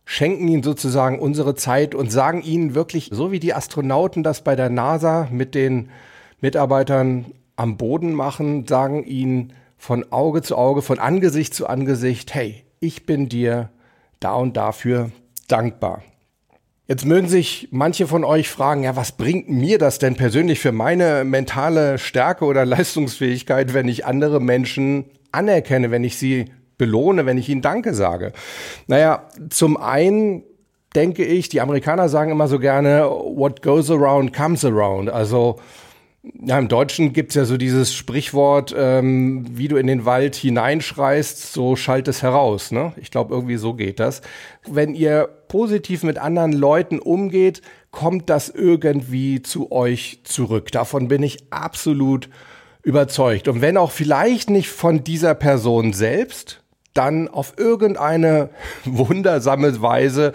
schenken 0.04 0.48
ihnen 0.48 0.64
sozusagen 0.64 1.20
unsere 1.20 1.54
Zeit 1.54 1.94
und 1.94 2.10
sagen 2.10 2.42
ihnen 2.42 2.74
wirklich, 2.74 3.10
so 3.12 3.30
wie 3.30 3.38
die 3.38 3.54
Astronauten 3.54 4.24
das 4.24 4.42
bei 4.42 4.56
der 4.56 4.70
NASA 4.70 5.28
mit 5.30 5.54
den 5.54 5.90
Mitarbeitern 6.40 7.26
am 7.56 7.76
Boden 7.76 8.12
machen, 8.14 8.66
sagen 8.66 9.04
ihnen 9.04 9.52
von 9.76 10.10
Auge 10.12 10.42
zu 10.42 10.56
Auge, 10.56 10.82
von 10.82 10.98
Angesicht 10.98 11.54
zu 11.54 11.66
Angesicht, 11.66 12.34
hey, 12.34 12.64
ich 12.80 13.06
bin 13.06 13.28
dir 13.28 13.70
da 14.20 14.34
und 14.34 14.56
dafür 14.56 15.10
dankbar. 15.48 16.02
Jetzt 16.86 17.06
mögen 17.06 17.28
sich 17.28 17.68
manche 17.70 18.06
von 18.06 18.24
euch 18.24 18.50
fragen, 18.50 18.82
ja, 18.82 18.94
was 18.94 19.12
bringt 19.12 19.48
mir 19.48 19.78
das 19.78 19.98
denn 19.98 20.16
persönlich 20.16 20.60
für 20.60 20.72
meine 20.72 21.24
mentale 21.24 21.98
Stärke 21.98 22.44
oder 22.44 22.64
Leistungsfähigkeit, 22.66 23.72
wenn 23.72 23.88
ich 23.88 24.04
andere 24.04 24.40
Menschen 24.40 25.06
anerkenne, 25.32 25.90
wenn 25.90 26.04
ich 26.04 26.18
sie 26.18 26.46
belohne, 26.76 27.24
wenn 27.24 27.38
ich 27.38 27.48
ihnen 27.48 27.62
Danke 27.62 27.94
sage? 27.94 28.32
Naja, 28.86 29.28
zum 29.48 29.78
einen 29.78 30.42
denke 30.94 31.24
ich, 31.24 31.48
die 31.48 31.60
Amerikaner 31.60 32.08
sagen 32.08 32.30
immer 32.30 32.48
so 32.48 32.58
gerne, 32.58 33.08
what 33.08 33.62
goes 33.62 33.90
around 33.90 34.32
comes 34.34 34.64
around. 34.64 35.08
Also 35.08 35.56
ja, 36.32 36.58
im 36.58 36.68
Deutschen 36.68 37.12
gibt's 37.12 37.34
ja 37.34 37.44
so 37.44 37.56
dieses 37.56 37.94
Sprichwort, 37.94 38.74
ähm, 38.76 39.44
wie 39.50 39.68
du 39.68 39.76
in 39.76 39.86
den 39.86 40.06
Wald 40.06 40.34
hineinschreist, 40.34 41.52
so 41.52 41.76
schallt 41.76 42.08
es 42.08 42.22
heraus. 42.22 42.70
Ne? 42.70 42.92
Ich 42.96 43.10
glaube, 43.10 43.34
irgendwie 43.34 43.56
so 43.56 43.74
geht 43.74 44.00
das. 44.00 44.22
Wenn 44.66 44.94
ihr 44.94 45.28
positiv 45.48 46.02
mit 46.02 46.18
anderen 46.18 46.52
Leuten 46.52 46.98
umgeht, 46.98 47.60
kommt 47.90 48.30
das 48.30 48.48
irgendwie 48.48 49.42
zu 49.42 49.70
euch 49.70 50.20
zurück. 50.24 50.72
Davon 50.72 51.08
bin 51.08 51.22
ich 51.22 51.44
absolut 51.50 52.30
überzeugt. 52.82 53.46
Und 53.48 53.60
wenn 53.60 53.76
auch 53.76 53.90
vielleicht 53.90 54.48
nicht 54.48 54.68
von 54.68 55.04
dieser 55.04 55.34
Person 55.34 55.92
selbst, 55.92 56.62
dann 56.94 57.28
auf 57.28 57.54
irgendeine 57.58 58.48
wundersame 58.84 59.82
Weise 59.82 60.32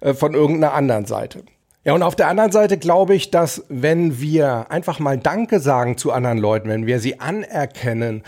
äh, 0.00 0.12
von 0.12 0.34
irgendeiner 0.34 0.74
anderen 0.74 1.06
Seite. 1.06 1.44
Ja, 1.82 1.94
und 1.94 2.02
auf 2.02 2.14
der 2.14 2.28
anderen 2.28 2.52
Seite 2.52 2.76
glaube 2.76 3.14
ich, 3.14 3.30
dass 3.30 3.64
wenn 3.70 4.20
wir 4.20 4.70
einfach 4.70 4.98
mal 4.98 5.16
Danke 5.16 5.60
sagen 5.60 5.96
zu 5.96 6.12
anderen 6.12 6.36
Leuten, 6.36 6.68
wenn 6.68 6.86
wir 6.86 7.00
sie 7.00 7.20
anerkennen, 7.20 8.22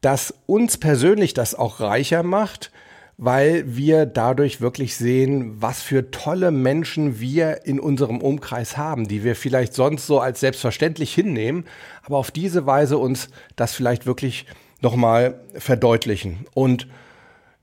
dass 0.00 0.32
uns 0.46 0.78
persönlich 0.78 1.34
das 1.34 1.54
auch 1.54 1.80
reicher 1.80 2.22
macht, 2.22 2.72
weil 3.18 3.76
wir 3.76 4.06
dadurch 4.06 4.62
wirklich 4.62 4.96
sehen, 4.96 5.60
was 5.60 5.82
für 5.82 6.10
tolle 6.10 6.50
Menschen 6.50 7.20
wir 7.20 7.66
in 7.66 7.78
unserem 7.78 8.22
Umkreis 8.22 8.78
haben, 8.78 9.06
die 9.06 9.22
wir 9.22 9.36
vielleicht 9.36 9.74
sonst 9.74 10.06
so 10.06 10.18
als 10.18 10.40
selbstverständlich 10.40 11.14
hinnehmen, 11.14 11.64
aber 12.04 12.16
auf 12.16 12.30
diese 12.30 12.64
Weise 12.64 12.96
uns 12.96 13.28
das 13.54 13.74
vielleicht 13.74 14.06
wirklich 14.06 14.46
nochmal 14.80 15.40
verdeutlichen. 15.54 16.46
Und 16.54 16.88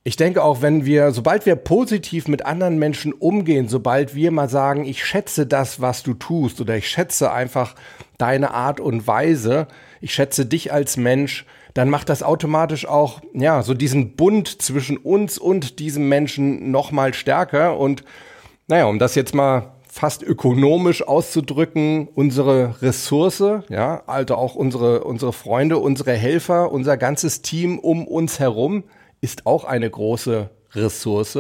ich 0.04 0.16
denke 0.16 0.44
auch, 0.44 0.62
wenn 0.62 0.86
wir, 0.86 1.12
sobald 1.12 1.46
wir 1.46 1.56
positiv 1.56 2.28
mit 2.28 2.46
anderen 2.46 2.80
Menschen 2.80 3.14
umgehen, 3.14 3.68
sobald 3.68 4.16
wir 4.16 4.32
mal 4.32 4.50
sagen, 4.50 4.84
ich 4.84 5.06
schätze 5.06 5.46
das, 5.46 5.80
was 5.80 6.02
du 6.02 6.16
tust, 6.16 6.60
oder 6.60 6.76
ich 6.76 6.90
schätze 6.90 7.32
einfach 7.32 7.76
deine 8.18 8.52
Art 8.54 8.80
und 8.80 9.06
Weise, 9.06 9.68
ich 10.00 10.14
schätze 10.14 10.48
dich 10.48 10.74
als 10.74 10.98
Mensch, 10.98 11.46
dann 11.76 11.90
macht 11.90 12.10
das 12.10 12.24
automatisch 12.24 12.88
auch, 12.88 13.22
ja, 13.34 13.62
so 13.62 13.76
diesen 13.76 14.16
Bund 14.16 14.62
zwischen 14.62 14.98
uns 14.98 15.38
und 15.38 15.78
diesem 15.78 16.10
Menschen 16.10 16.72
nochmal 16.72 17.14
stärker. 17.14 17.78
Und 17.78 18.04
naja, 18.68 18.86
um 18.86 18.98
das 18.98 19.14
jetzt 19.14 19.36
mal 19.36 19.72
fast 19.88 20.24
ökonomisch 20.24 21.08
auszudrücken, 21.08 22.08
unsere 22.16 22.82
Ressource, 22.82 23.44
ja, 23.70 24.02
also 24.08 24.36
auch 24.36 24.56
unsere, 24.56 25.04
unsere 25.04 25.32
Freunde, 25.32 25.78
unsere 25.78 26.14
Helfer, 26.14 26.72
unser 26.72 26.98
ganzes 26.98 27.42
Team 27.44 27.78
um 27.78 28.08
uns 28.08 28.40
herum, 28.40 28.84
ist 29.22 29.46
auch 29.46 29.64
eine 29.64 29.90
große 29.90 30.50
Ressource. 30.74 31.38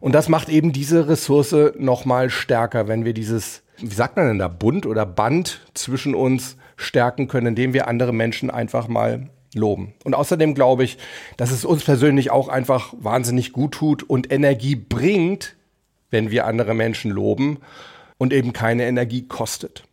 Und 0.00 0.12
das 0.12 0.28
macht 0.28 0.48
eben 0.48 0.72
diese 0.72 1.08
Ressource 1.08 1.54
nochmal 1.78 2.30
stärker, 2.30 2.88
wenn 2.88 3.04
wir 3.04 3.12
dieses, 3.12 3.62
wie 3.78 3.94
sagt 3.94 4.16
man 4.16 4.26
denn 4.26 4.38
da, 4.38 4.48
Bund 4.48 4.86
oder 4.86 5.06
Band 5.06 5.60
zwischen 5.74 6.14
uns 6.14 6.56
stärken 6.76 7.28
können, 7.28 7.48
indem 7.48 7.72
wir 7.72 7.88
andere 7.88 8.12
Menschen 8.12 8.50
einfach 8.50 8.88
mal 8.88 9.28
loben. 9.54 9.94
Und 10.04 10.14
außerdem 10.14 10.54
glaube 10.54 10.84
ich, 10.84 10.98
dass 11.36 11.50
es 11.50 11.64
uns 11.64 11.84
persönlich 11.84 12.30
auch 12.30 12.48
einfach 12.48 12.94
wahnsinnig 12.98 13.52
gut 13.52 13.72
tut 13.74 14.02
und 14.02 14.32
Energie 14.32 14.76
bringt, 14.76 15.56
wenn 16.10 16.30
wir 16.30 16.46
andere 16.46 16.74
Menschen 16.74 17.10
loben 17.10 17.58
und 18.18 18.32
eben 18.32 18.52
keine 18.52 18.84
Energie 18.84 19.26
kostet. 19.26 19.84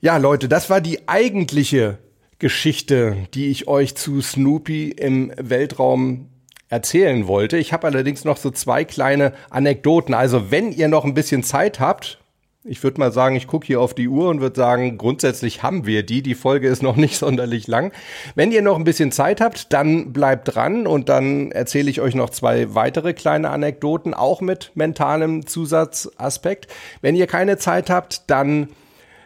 Ja, 0.00 0.18
Leute, 0.18 0.48
das 0.48 0.68
war 0.68 0.80
die 0.80 1.08
eigentliche 1.08 1.98
Geschichte, 2.44 3.16
die 3.32 3.50
ich 3.50 3.68
euch 3.68 3.94
zu 3.94 4.20
Snoopy 4.20 4.90
im 4.90 5.32
Weltraum 5.38 6.28
erzählen 6.68 7.26
wollte. 7.26 7.56
Ich 7.56 7.72
habe 7.72 7.86
allerdings 7.86 8.26
noch 8.26 8.36
so 8.36 8.50
zwei 8.50 8.84
kleine 8.84 9.32
Anekdoten. 9.48 10.12
Also 10.12 10.50
wenn 10.50 10.70
ihr 10.70 10.88
noch 10.88 11.06
ein 11.06 11.14
bisschen 11.14 11.42
Zeit 11.42 11.80
habt, 11.80 12.18
ich 12.62 12.82
würde 12.82 13.00
mal 13.00 13.12
sagen, 13.12 13.34
ich 13.34 13.46
gucke 13.46 13.66
hier 13.66 13.80
auf 13.80 13.94
die 13.94 14.08
Uhr 14.08 14.28
und 14.28 14.42
würde 14.42 14.56
sagen, 14.56 14.98
grundsätzlich 14.98 15.62
haben 15.62 15.86
wir 15.86 16.02
die. 16.02 16.20
Die 16.20 16.34
Folge 16.34 16.68
ist 16.68 16.82
noch 16.82 16.96
nicht 16.96 17.16
sonderlich 17.18 17.66
lang. 17.66 17.92
Wenn 18.34 18.52
ihr 18.52 18.60
noch 18.60 18.76
ein 18.76 18.84
bisschen 18.84 19.10
Zeit 19.10 19.40
habt, 19.40 19.72
dann 19.72 20.12
bleibt 20.12 20.54
dran 20.54 20.86
und 20.86 21.08
dann 21.08 21.50
erzähle 21.50 21.88
ich 21.88 22.02
euch 22.02 22.14
noch 22.14 22.28
zwei 22.28 22.74
weitere 22.74 23.14
kleine 23.14 23.48
Anekdoten, 23.48 24.12
auch 24.12 24.42
mit 24.42 24.70
mentalem 24.74 25.46
Zusatzaspekt. 25.46 26.68
Wenn 27.00 27.16
ihr 27.16 27.26
keine 27.26 27.56
Zeit 27.56 27.88
habt, 27.88 28.28
dann 28.28 28.68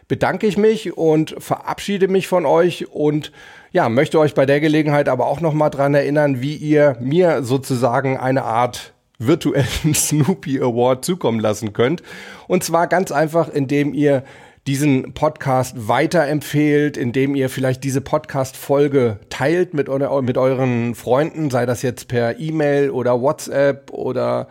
bedanke 0.09 0.47
ich 0.47 0.57
mich 0.57 0.97
und 0.97 1.37
verabschiede 1.39 2.09
mich 2.09 2.27
von 2.27 2.47
euch 2.47 2.91
und 2.91 3.31
ja, 3.71 3.91
möchte 3.91 4.19
euch 4.19 4.35
bei 4.35 4.47
der 4.47 4.61
Gelegenheit 4.61 5.09
aber 5.09 5.27
auch 5.27 5.41
noch 5.41 5.53
mal 5.53 5.69
dran 5.69 5.95
erinnern, 5.95 6.41
wie 6.41 6.57
ihr 6.57 6.97
mir 7.01 7.43
sozusagen 7.43 8.17
eine 8.17 8.45
Art 8.45 8.95
virtuellen 9.19 9.95
Snoopy 9.95 10.61
Award 10.61 11.05
zukommen 11.05 11.41
lassen 11.41 11.75
könnt. 11.75 12.03
Und 12.47 12.65
zwar 12.65 12.87
ganz 12.87 13.13
einfach, 13.13 13.49
indem 13.49 13.93
ihr 13.93 14.25
diesen 14.67 15.15
Podcast 15.15 15.89
weiterempfehlt, 15.89 16.97
indem 16.97 17.35
ihr 17.35 17.49
vielleicht 17.49 17.85
diese 17.85 18.01
Podcast-Folge 18.01 19.19
teilt 19.31 19.75
mit, 19.75 19.89
mit 19.89 20.39
euren 20.39 20.95
Freunden, 20.95 21.51
sei 21.51 21.65
das 21.67 21.83
jetzt 21.83 22.09
per 22.09 22.39
E-Mail 22.39 22.91
oder 22.91 23.21
WhatsApp 23.21 23.91
oder 23.93 24.49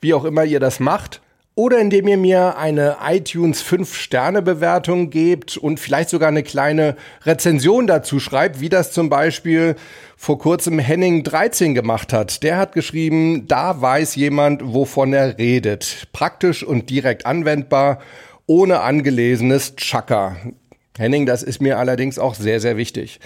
wie 0.00 0.14
auch 0.14 0.24
immer 0.24 0.44
ihr 0.44 0.60
das 0.60 0.80
macht 0.80 1.22
oder 1.56 1.78
indem 1.78 2.08
ihr 2.08 2.16
mir 2.16 2.58
eine 2.58 2.96
iTunes 3.06 3.64
5-Sterne-Bewertung 3.64 5.10
gebt 5.10 5.56
und 5.56 5.78
vielleicht 5.78 6.10
sogar 6.10 6.28
eine 6.28 6.42
kleine 6.42 6.96
Rezension 7.22 7.86
dazu 7.86 8.18
schreibt, 8.18 8.60
wie 8.60 8.68
das 8.68 8.90
zum 8.90 9.08
Beispiel 9.08 9.76
vor 10.16 10.38
kurzem 10.38 10.80
Henning 10.80 11.22
13 11.22 11.74
gemacht 11.74 12.12
hat. 12.12 12.42
Der 12.42 12.56
hat 12.56 12.72
geschrieben, 12.72 13.46
da 13.46 13.80
weiß 13.80 14.16
jemand, 14.16 14.62
wovon 14.64 15.12
er 15.12 15.38
redet. 15.38 16.08
Praktisch 16.12 16.64
und 16.64 16.90
direkt 16.90 17.24
anwendbar, 17.24 18.00
ohne 18.46 18.80
angelesenes 18.80 19.76
Chaka. 19.76 20.36
Henning, 20.98 21.24
das 21.24 21.44
ist 21.44 21.60
mir 21.60 21.78
allerdings 21.78 22.18
auch 22.18 22.34
sehr, 22.34 22.58
sehr 22.58 22.76
wichtig. 22.76 23.20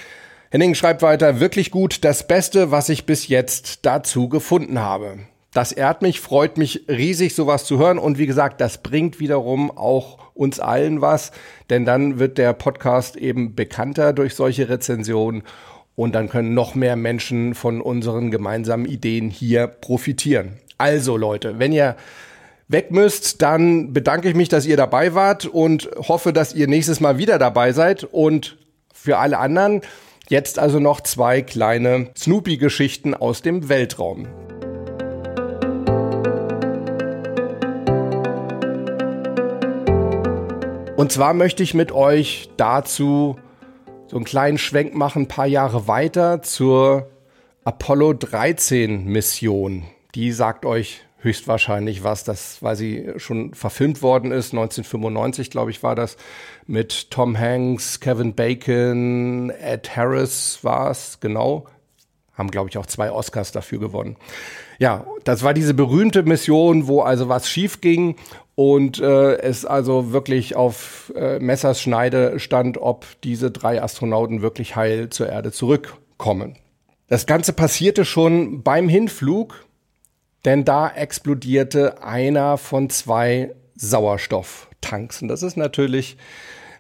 Henning 0.51 0.75
schreibt 0.75 1.01
weiter, 1.01 1.41
wirklich 1.41 1.71
gut, 1.71 2.05
das 2.05 2.27
Beste, 2.27 2.71
was 2.71 2.89
ich 2.91 3.07
bis 3.07 3.29
jetzt 3.29 3.87
dazu 3.87 4.29
gefunden 4.29 4.81
habe. 4.81 5.19
Das 5.53 5.73
ehrt 5.73 6.03
mich, 6.03 6.21
freut 6.21 6.59
mich 6.59 6.85
riesig, 6.89 7.35
sowas 7.35 7.65
zu 7.65 7.79
hören. 7.79 7.99
Und 7.99 8.19
wie 8.19 8.27
gesagt, 8.27 8.61
das 8.61 8.83
bringt 8.83 9.19
wiederum 9.19 9.71
auch 9.71 10.19
uns 10.35 10.61
allen 10.61 11.01
was, 11.01 11.33
denn 11.71 11.85
dann 11.85 12.19
wird 12.19 12.39
der 12.39 12.53
Podcast 12.53 13.17
eben 13.17 13.55
bekannter 13.55 14.13
durch 14.13 14.35
solche 14.35 14.69
Rezensionen 14.69 15.43
und 15.97 16.15
dann 16.15 16.29
können 16.29 16.55
noch 16.55 16.77
mehr 16.77 16.95
Menschen 16.95 17.55
von 17.55 17.81
unseren 17.81 18.31
gemeinsamen 18.31 18.87
Ideen 18.87 19.31
hier 19.31 19.67
profitieren. 19.67 20.59
Also 20.77 21.17
Leute, 21.17 21.59
wenn 21.59 21.73
ihr 21.73 21.97
weg 22.69 22.93
müsst, 22.93 23.43
dann 23.43 23.93
bedanke 23.93 24.29
ich 24.29 24.37
mich, 24.37 24.49
dass 24.49 24.65
ihr 24.65 24.77
dabei 24.77 25.15
wart 25.15 25.47
und 25.47 25.91
hoffe, 25.97 26.33
dass 26.33 26.55
ihr 26.55 26.69
nächstes 26.69 27.01
Mal 27.01 27.19
wieder 27.19 27.39
dabei 27.39 27.73
seid. 27.73 28.05
Und 28.05 28.59
für 28.93 29.19
alle 29.19 29.39
anderen 29.39 29.81
jetzt 30.29 30.59
also 30.59 30.79
noch 30.79 31.01
zwei 31.01 31.43
kleine 31.43 32.11
Snoopy-Geschichten 32.17 33.15
aus 33.15 33.43
dem 33.43 33.69
Weltraum. 33.69 34.29
Und 40.99 41.13
zwar 41.13 41.33
möchte 41.33 41.63
ich 41.63 41.75
mit 41.75 41.93
euch 41.93 42.51
dazu 42.57 43.39
so 44.09 44.17
einen 44.17 44.25
kleinen 44.25 44.59
Schwenk 44.59 44.97
machen, 44.97 45.23
ein 45.23 45.29
paar 45.29 45.47
Jahre 45.47 45.87
weiter 45.87 46.43
zur 46.43 47.07
Apollo 47.63 48.15
13 48.15 49.05
Mission. 49.05 49.85
Die 50.17 50.33
sagt 50.33 50.67
euch 50.67 51.03
höchstwahrscheinlich 51.19 52.03
was, 52.03 52.25
das, 52.25 52.65
weil 52.65 52.75
sie 52.75 53.13
schon 53.17 53.55
verfilmt 53.55 54.03
worden 54.03 54.33
ist, 54.33 54.53
1995, 54.53 55.53
glaube 55.53 55.71
ich, 55.71 55.85
war 55.85 55.95
das, 55.95 56.17
mit 56.67 57.13
Tom 57.13 57.39
Hanks, 57.39 58.01
Kevin 58.01 58.35
Bacon, 58.35 59.51
Ed 59.51 59.95
Harris 59.97 60.59
war 60.63 60.91
es, 60.91 61.21
genau. 61.21 61.67
Haben, 62.35 62.51
glaube 62.51 62.71
ich, 62.71 62.79
auch 62.79 62.87
zwei 62.87 63.13
Oscars 63.13 63.53
dafür 63.53 63.79
gewonnen. 63.79 64.17
Ja, 64.81 65.07
das 65.23 65.45
war 65.45 65.55
diese 65.55 65.75
berühmte 65.75 66.25
Mission, 66.25 66.89
wo 66.89 67.03
also 67.03 67.29
was 67.29 67.49
schief 67.49 67.81
ging 67.81 68.17
und 68.59 68.99
äh, 68.99 69.37
es 69.39 69.65
also 69.65 70.13
wirklich 70.13 70.57
auf 70.57 71.13
äh, 71.15 71.39
Messers 71.39 71.81
Schneide 71.81 72.41
stand, 72.41 72.77
ob 72.77 73.07
diese 73.23 73.53
drei 73.53 73.81
Astronauten 73.81 74.43
wirklich 74.43 74.75
heil 74.75 75.11
zur 75.11 75.29
Erde 75.29 75.53
zurückkommen. 75.53 76.57
Das 77.07 77.27
Ganze 77.27 77.53
passierte 77.53 78.05
schon 78.05 78.63
beim 78.63 78.89
Hinflug 78.89 79.69
denn 80.45 80.65
da 80.65 80.89
explodierte 80.89 82.03
einer 82.03 82.59
von 82.59 82.91
zwei 82.91 83.55
Sauerstofftanks. 83.75 85.23
Und 85.23 85.29
das 85.29 85.43
ist 85.43 85.57
natürlich 85.57 86.17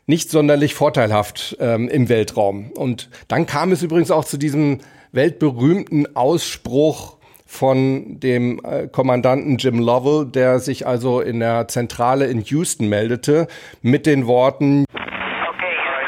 nicht 0.07 0.31
sonderlich 0.31 0.75
vorteilhaft 0.75 1.57
ähm, 1.61 1.89
im 1.89 2.09
Weltraum. 2.09 2.73
Und 2.73 3.11
dann 3.29 3.47
kam 3.47 3.73
es 3.73 3.83
übrigens 3.83 4.11
auch 4.11 4.25
zu 4.25 4.39
diesem 4.39 4.79
weltberühmten 5.13 6.17
Ausspruch 6.17 7.18
von 7.49 8.21
dem 8.21 8.61
äh, 8.63 8.89
Kommandanten 8.89 9.57
Jim 9.57 9.79
Lovell, 9.79 10.27
der 10.27 10.61
sich 10.61 10.87
also 10.87 11.23
in 11.23 11.41
der 11.41 11.67
Zentrale 11.67 12.27
in 12.27 12.43
Houston 12.43 12.91
meldete, 12.91 13.49
mit 13.81 14.05
den 14.05 14.27
Worten 14.27 14.85
Okay, 14.85 14.99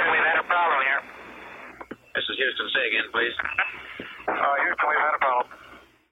we've 0.06 0.22
had 0.22 0.38
a 0.38 0.44
problem 0.46 0.80
here. 0.84 1.00
This 2.14 2.24
is 2.28 2.36
Houston, 2.36 2.68
say 2.74 2.86
again, 2.88 3.08
please. 3.10 3.34
Uh, 4.28 4.44
Houston, 4.62 4.86
we've 4.86 5.00
had 5.00 5.14
a 5.14 5.18
problem. 5.18 5.48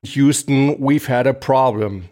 Houston, 0.03 0.77
we've 0.81 1.09
had 1.09 1.27
a 1.27 1.35
problem. 1.35 2.09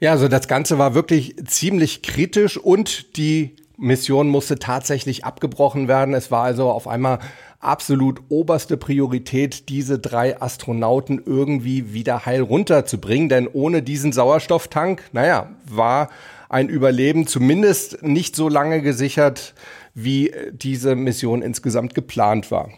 Ja, 0.00 0.10
also 0.10 0.26
das 0.26 0.48
Ganze 0.48 0.78
war 0.78 0.94
wirklich 0.94 1.36
ziemlich 1.46 2.02
kritisch 2.02 2.56
und 2.56 3.16
die 3.16 3.54
Mission 3.76 4.28
musste 4.28 4.58
tatsächlich 4.58 5.24
abgebrochen 5.24 5.86
werden. 5.86 6.12
Es 6.12 6.32
war 6.32 6.42
also 6.42 6.70
auf 6.70 6.88
einmal 6.88 7.20
absolut 7.60 8.20
oberste 8.28 8.76
Priorität, 8.76 9.68
diese 9.68 9.98
drei 9.98 10.40
Astronauten 10.40 11.22
irgendwie 11.24 11.92
wieder 11.92 12.24
heil 12.24 12.42
runterzubringen, 12.42 13.28
denn 13.28 13.48
ohne 13.48 13.82
diesen 13.82 14.12
Sauerstofftank, 14.12 15.02
naja, 15.12 15.50
war 15.64 16.08
ein 16.48 16.68
Überleben 16.68 17.26
zumindest 17.26 18.02
nicht 18.02 18.36
so 18.36 18.48
lange 18.48 18.80
gesichert, 18.80 19.54
wie 19.94 20.32
diese 20.52 20.94
Mission 20.94 21.42
insgesamt 21.42 21.94
geplant 21.94 22.50
war. 22.50 22.70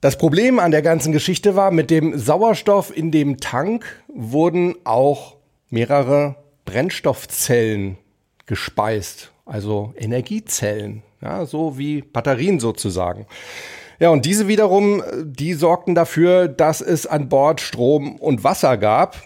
Das 0.00 0.18
Problem 0.18 0.58
an 0.58 0.70
der 0.70 0.82
ganzen 0.82 1.12
Geschichte 1.12 1.56
war, 1.56 1.70
mit 1.70 1.90
dem 1.90 2.18
Sauerstoff 2.18 2.94
in 2.94 3.10
dem 3.10 3.38
Tank 3.38 3.86
wurden 4.08 4.74
auch 4.84 5.36
mehrere 5.70 6.36
Brennstoffzellen 6.66 7.96
gespeist, 8.44 9.32
also 9.46 9.94
Energiezellen, 9.96 11.02
ja, 11.24 11.46
so 11.46 11.78
wie 11.78 12.02
Batterien 12.02 12.60
sozusagen. 12.60 13.26
Ja, 13.98 14.10
und 14.10 14.24
diese 14.26 14.48
wiederum, 14.48 15.02
die 15.24 15.54
sorgten 15.54 15.94
dafür, 15.94 16.48
dass 16.48 16.80
es 16.80 17.06
an 17.06 17.28
Bord 17.28 17.60
Strom 17.60 18.16
und 18.16 18.44
Wasser 18.44 18.76
gab. 18.76 19.22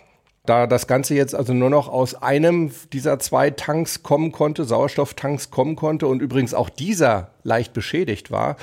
Da 0.46 0.66
das 0.66 0.86
Ganze 0.86 1.14
jetzt 1.14 1.34
also 1.34 1.52
nur 1.52 1.68
noch 1.68 1.88
aus 1.88 2.14
einem 2.14 2.70
dieser 2.92 3.18
zwei 3.18 3.50
Tanks 3.50 4.02
kommen 4.02 4.32
konnte, 4.32 4.64
Sauerstofftanks 4.64 5.50
kommen 5.50 5.76
konnte 5.76 6.06
und 6.06 6.22
übrigens 6.22 6.54
auch 6.54 6.70
dieser 6.70 7.32
leicht 7.42 7.74
beschädigt 7.74 8.30
war, 8.30 8.56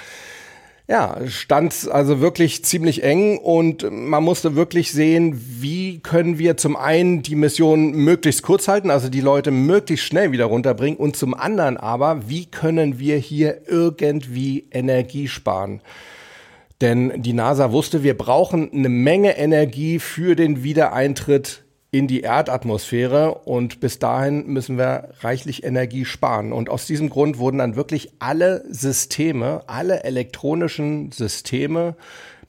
ja, 0.88 1.18
stand 1.28 1.90
also 1.90 2.22
wirklich 2.22 2.64
ziemlich 2.64 3.04
eng 3.04 3.40
und 3.40 3.90
man 3.92 4.24
musste 4.24 4.56
wirklich 4.56 4.92
sehen, 4.92 5.42
wie 5.60 6.00
können 6.00 6.38
wir 6.38 6.58
zum 6.58 6.76
einen 6.76 7.24
die 7.24 7.36
Mission 7.36 7.92
möglichst 7.92 8.44
kurz 8.44 8.68
halten, 8.68 8.92
also 8.92 9.10
die 9.10 9.22
Leute 9.22 9.50
möglichst 9.50 10.06
schnell 10.06 10.32
wieder 10.32 10.46
runterbringen 10.46 11.00
und 11.00 11.16
zum 11.16 11.34
anderen 11.34 11.78
aber, 11.78 12.30
wie 12.30 12.46
können 12.46 13.00
wir 13.00 13.18
hier 13.18 13.62
irgendwie 13.68 14.68
Energie 14.72 15.28
sparen? 15.28 15.82
Denn 16.82 17.22
die 17.22 17.34
NASA 17.34 17.72
wusste, 17.72 18.04
wir 18.04 18.16
brauchen 18.16 18.72
eine 18.72 18.90
Menge 18.90 19.38
Energie 19.38 19.98
für 19.98 20.36
den 20.36 20.62
Wiedereintritt 20.62 21.65
in 21.98 22.08
die 22.10 22.24
Erdatmosphäre 22.24 23.36
und 23.46 23.80
bis 23.80 24.00
dahin 24.00 24.48
müssen 24.48 24.78
wir 24.78 25.12
reichlich 25.22 25.64
Energie 25.64 26.04
sparen. 26.04 26.52
Und 26.52 26.70
aus 26.70 26.88
diesem 26.88 27.10
Grund 27.10 27.38
wurden 27.38 27.60
dann 27.60 27.78
wirklich 27.78 28.12
alle 28.20 28.66
Systeme, 28.70 29.64
alle 29.68 30.04
elektronischen 30.04 31.14
Systeme, 31.14 31.96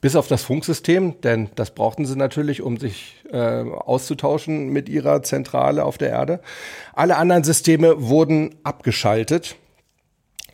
bis 0.01 0.17
auf 0.17 0.27
das 0.27 0.43
Funksystem, 0.43 1.21
denn 1.21 1.47
das 1.55 1.71
brauchten 1.71 2.05
sie 2.05 2.17
natürlich, 2.17 2.61
um 2.61 2.75
sich 2.75 3.23
äh, 3.31 3.37
auszutauschen 3.37 4.67
mit 4.67 4.89
ihrer 4.89 5.23
Zentrale 5.23 5.85
auf 5.85 5.97
der 5.97 6.09
Erde. 6.09 6.41
Alle 6.93 7.15
anderen 7.15 7.45
Systeme 7.45 8.01
wurden 8.01 8.53
abgeschaltet, 8.63 9.55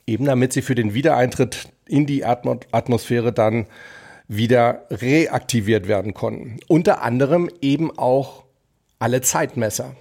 eben 0.06 0.26
damit 0.26 0.54
sie 0.54 0.62
für 0.62 0.76
den 0.76 0.94
Wiedereintritt 0.94 1.68
in 1.88 2.06
die 2.06 2.26
Atmosphäre 2.26 3.34
dann 3.34 3.66
wieder 4.28 4.86
reaktiviert 4.92 5.88
werden 5.88 6.14
konnten. 6.14 6.60
Unter 6.68 7.02
anderem 7.02 7.50
eben 7.60 7.98
auch 7.98 8.43
alle 9.04 9.20
Zeitmesser. 9.20 9.98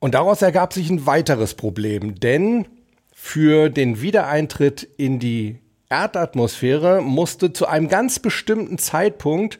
Und 0.00 0.14
daraus 0.14 0.42
ergab 0.42 0.74
sich 0.74 0.90
ein 0.90 1.06
weiteres 1.06 1.54
Problem, 1.54 2.20
denn 2.20 2.66
für 3.14 3.70
den 3.70 4.02
Wiedereintritt 4.02 4.82
in 4.82 5.18
die 5.18 5.60
Erdatmosphäre 5.88 7.00
musste 7.00 7.54
zu 7.54 7.66
einem 7.66 7.88
ganz 7.88 8.18
bestimmten 8.18 8.76
Zeitpunkt 8.76 9.58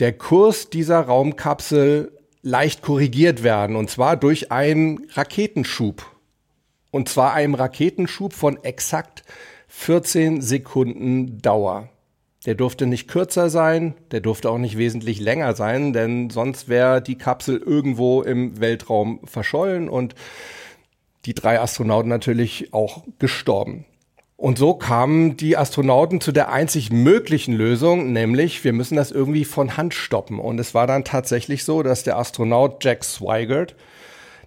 der 0.00 0.12
Kurs 0.12 0.70
dieser 0.70 1.02
Raumkapsel 1.02 2.18
leicht 2.42 2.82
korrigiert 2.82 3.44
werden, 3.44 3.76
und 3.76 3.90
zwar 3.90 4.16
durch 4.16 4.50
einen 4.50 5.06
Raketenschub. 5.12 6.04
Und 6.90 7.08
zwar 7.08 7.32
einem 7.32 7.54
Raketenschub 7.54 8.32
von 8.32 8.62
exakt 8.64 9.22
14 9.68 10.42
Sekunden 10.42 11.40
Dauer. 11.42 11.90
Der 12.46 12.54
durfte 12.54 12.86
nicht 12.86 13.08
kürzer 13.08 13.50
sein, 13.50 13.94
der 14.12 14.20
durfte 14.20 14.50
auch 14.50 14.58
nicht 14.58 14.78
wesentlich 14.78 15.20
länger 15.20 15.54
sein, 15.54 15.92
denn 15.92 16.30
sonst 16.30 16.68
wäre 16.68 17.02
die 17.02 17.18
Kapsel 17.18 17.58
irgendwo 17.58 18.22
im 18.22 18.60
Weltraum 18.60 19.20
verschollen 19.24 19.88
und 19.88 20.14
die 21.24 21.34
drei 21.34 21.60
Astronauten 21.60 22.08
natürlich 22.08 22.72
auch 22.72 23.02
gestorben. 23.18 23.84
Und 24.36 24.58
so 24.58 24.74
kamen 24.74 25.36
die 25.36 25.56
Astronauten 25.56 26.20
zu 26.20 26.30
der 26.30 26.52
einzig 26.52 26.92
möglichen 26.92 27.54
Lösung, 27.54 28.12
nämlich 28.12 28.62
wir 28.64 28.72
müssen 28.72 28.96
das 28.96 29.10
irgendwie 29.10 29.44
von 29.44 29.76
Hand 29.76 29.94
stoppen. 29.94 30.38
Und 30.38 30.60
es 30.60 30.74
war 30.74 30.86
dann 30.86 31.04
tatsächlich 31.04 31.64
so, 31.64 31.82
dass 31.82 32.04
der 32.04 32.18
Astronaut 32.18 32.84
Jack 32.84 33.02
Swigert 33.02 33.74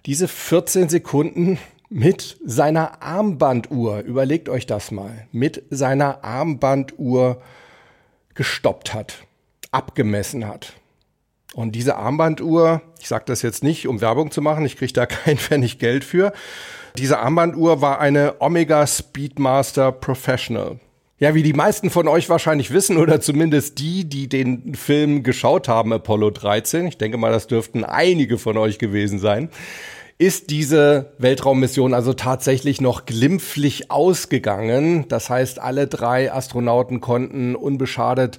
diese 0.06 0.28
14 0.28 0.88
Sekunden 0.88 1.58
mit 1.90 2.38
seiner 2.46 3.02
Armbanduhr, 3.02 4.00
überlegt 4.00 4.48
euch 4.48 4.64
das 4.64 4.92
mal, 4.92 5.26
mit 5.32 5.64
seiner 5.70 6.24
Armbanduhr 6.24 7.42
gestoppt 8.40 8.94
hat, 8.94 9.18
abgemessen 9.70 10.48
hat. 10.48 10.72
Und 11.52 11.72
diese 11.72 11.96
Armbanduhr, 11.96 12.80
ich 12.98 13.06
sage 13.06 13.24
das 13.26 13.42
jetzt 13.42 13.62
nicht, 13.62 13.86
um 13.86 14.00
Werbung 14.00 14.30
zu 14.30 14.40
machen, 14.40 14.64
ich 14.64 14.78
kriege 14.78 14.94
da 14.94 15.04
kein 15.06 15.36
Pfennig 15.36 15.78
Geld 15.78 16.04
für. 16.04 16.32
Diese 16.96 17.18
Armbanduhr 17.18 17.82
war 17.82 18.00
eine 18.00 18.40
Omega 18.40 18.86
Speedmaster 18.86 19.92
Professional. 19.92 20.80
Ja, 21.18 21.34
wie 21.34 21.42
die 21.42 21.52
meisten 21.52 21.90
von 21.90 22.08
euch 22.08 22.30
wahrscheinlich 22.30 22.72
wissen 22.72 22.96
oder 22.96 23.20
zumindest 23.20 23.78
die, 23.78 24.06
die 24.06 24.26
den 24.26 24.74
Film 24.74 25.22
geschaut 25.22 25.68
haben, 25.68 25.92
Apollo 25.92 26.30
13, 26.30 26.86
ich 26.86 26.96
denke 26.96 27.18
mal, 27.18 27.30
das 27.30 27.46
dürften 27.46 27.84
einige 27.84 28.38
von 28.38 28.56
euch 28.56 28.78
gewesen 28.78 29.18
sein, 29.18 29.50
ist 30.20 30.50
diese 30.50 31.14
Weltraummission 31.16 31.94
also 31.94 32.12
tatsächlich 32.12 32.82
noch 32.82 33.06
glimpflich 33.06 33.90
ausgegangen. 33.90 35.08
Das 35.08 35.30
heißt, 35.30 35.58
alle 35.58 35.86
drei 35.86 36.30
Astronauten 36.30 37.00
konnten 37.00 37.56
unbeschadet 37.56 38.38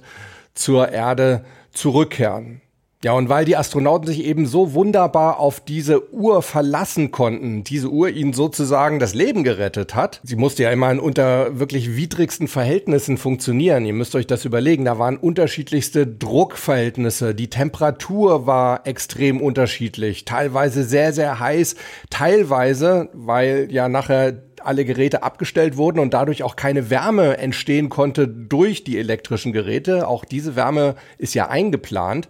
zur 0.54 0.90
Erde 0.90 1.44
zurückkehren. 1.72 2.61
Ja, 3.04 3.14
und 3.14 3.28
weil 3.28 3.44
die 3.44 3.56
Astronauten 3.56 4.06
sich 4.06 4.24
eben 4.24 4.46
so 4.46 4.74
wunderbar 4.74 5.40
auf 5.40 5.58
diese 5.58 6.14
Uhr 6.14 6.40
verlassen 6.40 7.10
konnten, 7.10 7.64
diese 7.64 7.88
Uhr 7.88 8.10
ihnen 8.10 8.32
sozusagen 8.32 9.00
das 9.00 9.12
Leben 9.12 9.42
gerettet 9.42 9.96
hat. 9.96 10.20
Sie 10.22 10.36
musste 10.36 10.62
ja 10.62 10.70
immer 10.70 11.02
unter 11.02 11.58
wirklich 11.58 11.96
widrigsten 11.96 12.46
Verhältnissen 12.46 13.18
funktionieren. 13.18 13.84
Ihr 13.86 13.92
müsst 13.92 14.14
euch 14.14 14.28
das 14.28 14.44
überlegen. 14.44 14.84
Da 14.84 15.00
waren 15.00 15.16
unterschiedlichste 15.16 16.06
Druckverhältnisse. 16.06 17.34
Die 17.34 17.50
Temperatur 17.50 18.46
war 18.46 18.86
extrem 18.86 19.40
unterschiedlich. 19.40 20.24
Teilweise 20.24 20.84
sehr, 20.84 21.12
sehr 21.12 21.40
heiß. 21.40 21.74
Teilweise, 22.08 23.08
weil 23.14 23.66
ja 23.72 23.88
nachher 23.88 24.44
alle 24.64 24.84
Geräte 24.84 25.24
abgestellt 25.24 25.76
wurden 25.76 25.98
und 25.98 26.14
dadurch 26.14 26.44
auch 26.44 26.54
keine 26.54 26.88
Wärme 26.88 27.38
entstehen 27.38 27.88
konnte 27.88 28.28
durch 28.28 28.84
die 28.84 28.98
elektrischen 28.98 29.52
Geräte. 29.52 30.06
Auch 30.06 30.24
diese 30.24 30.54
Wärme 30.54 30.94
ist 31.18 31.34
ja 31.34 31.48
eingeplant. 31.48 32.28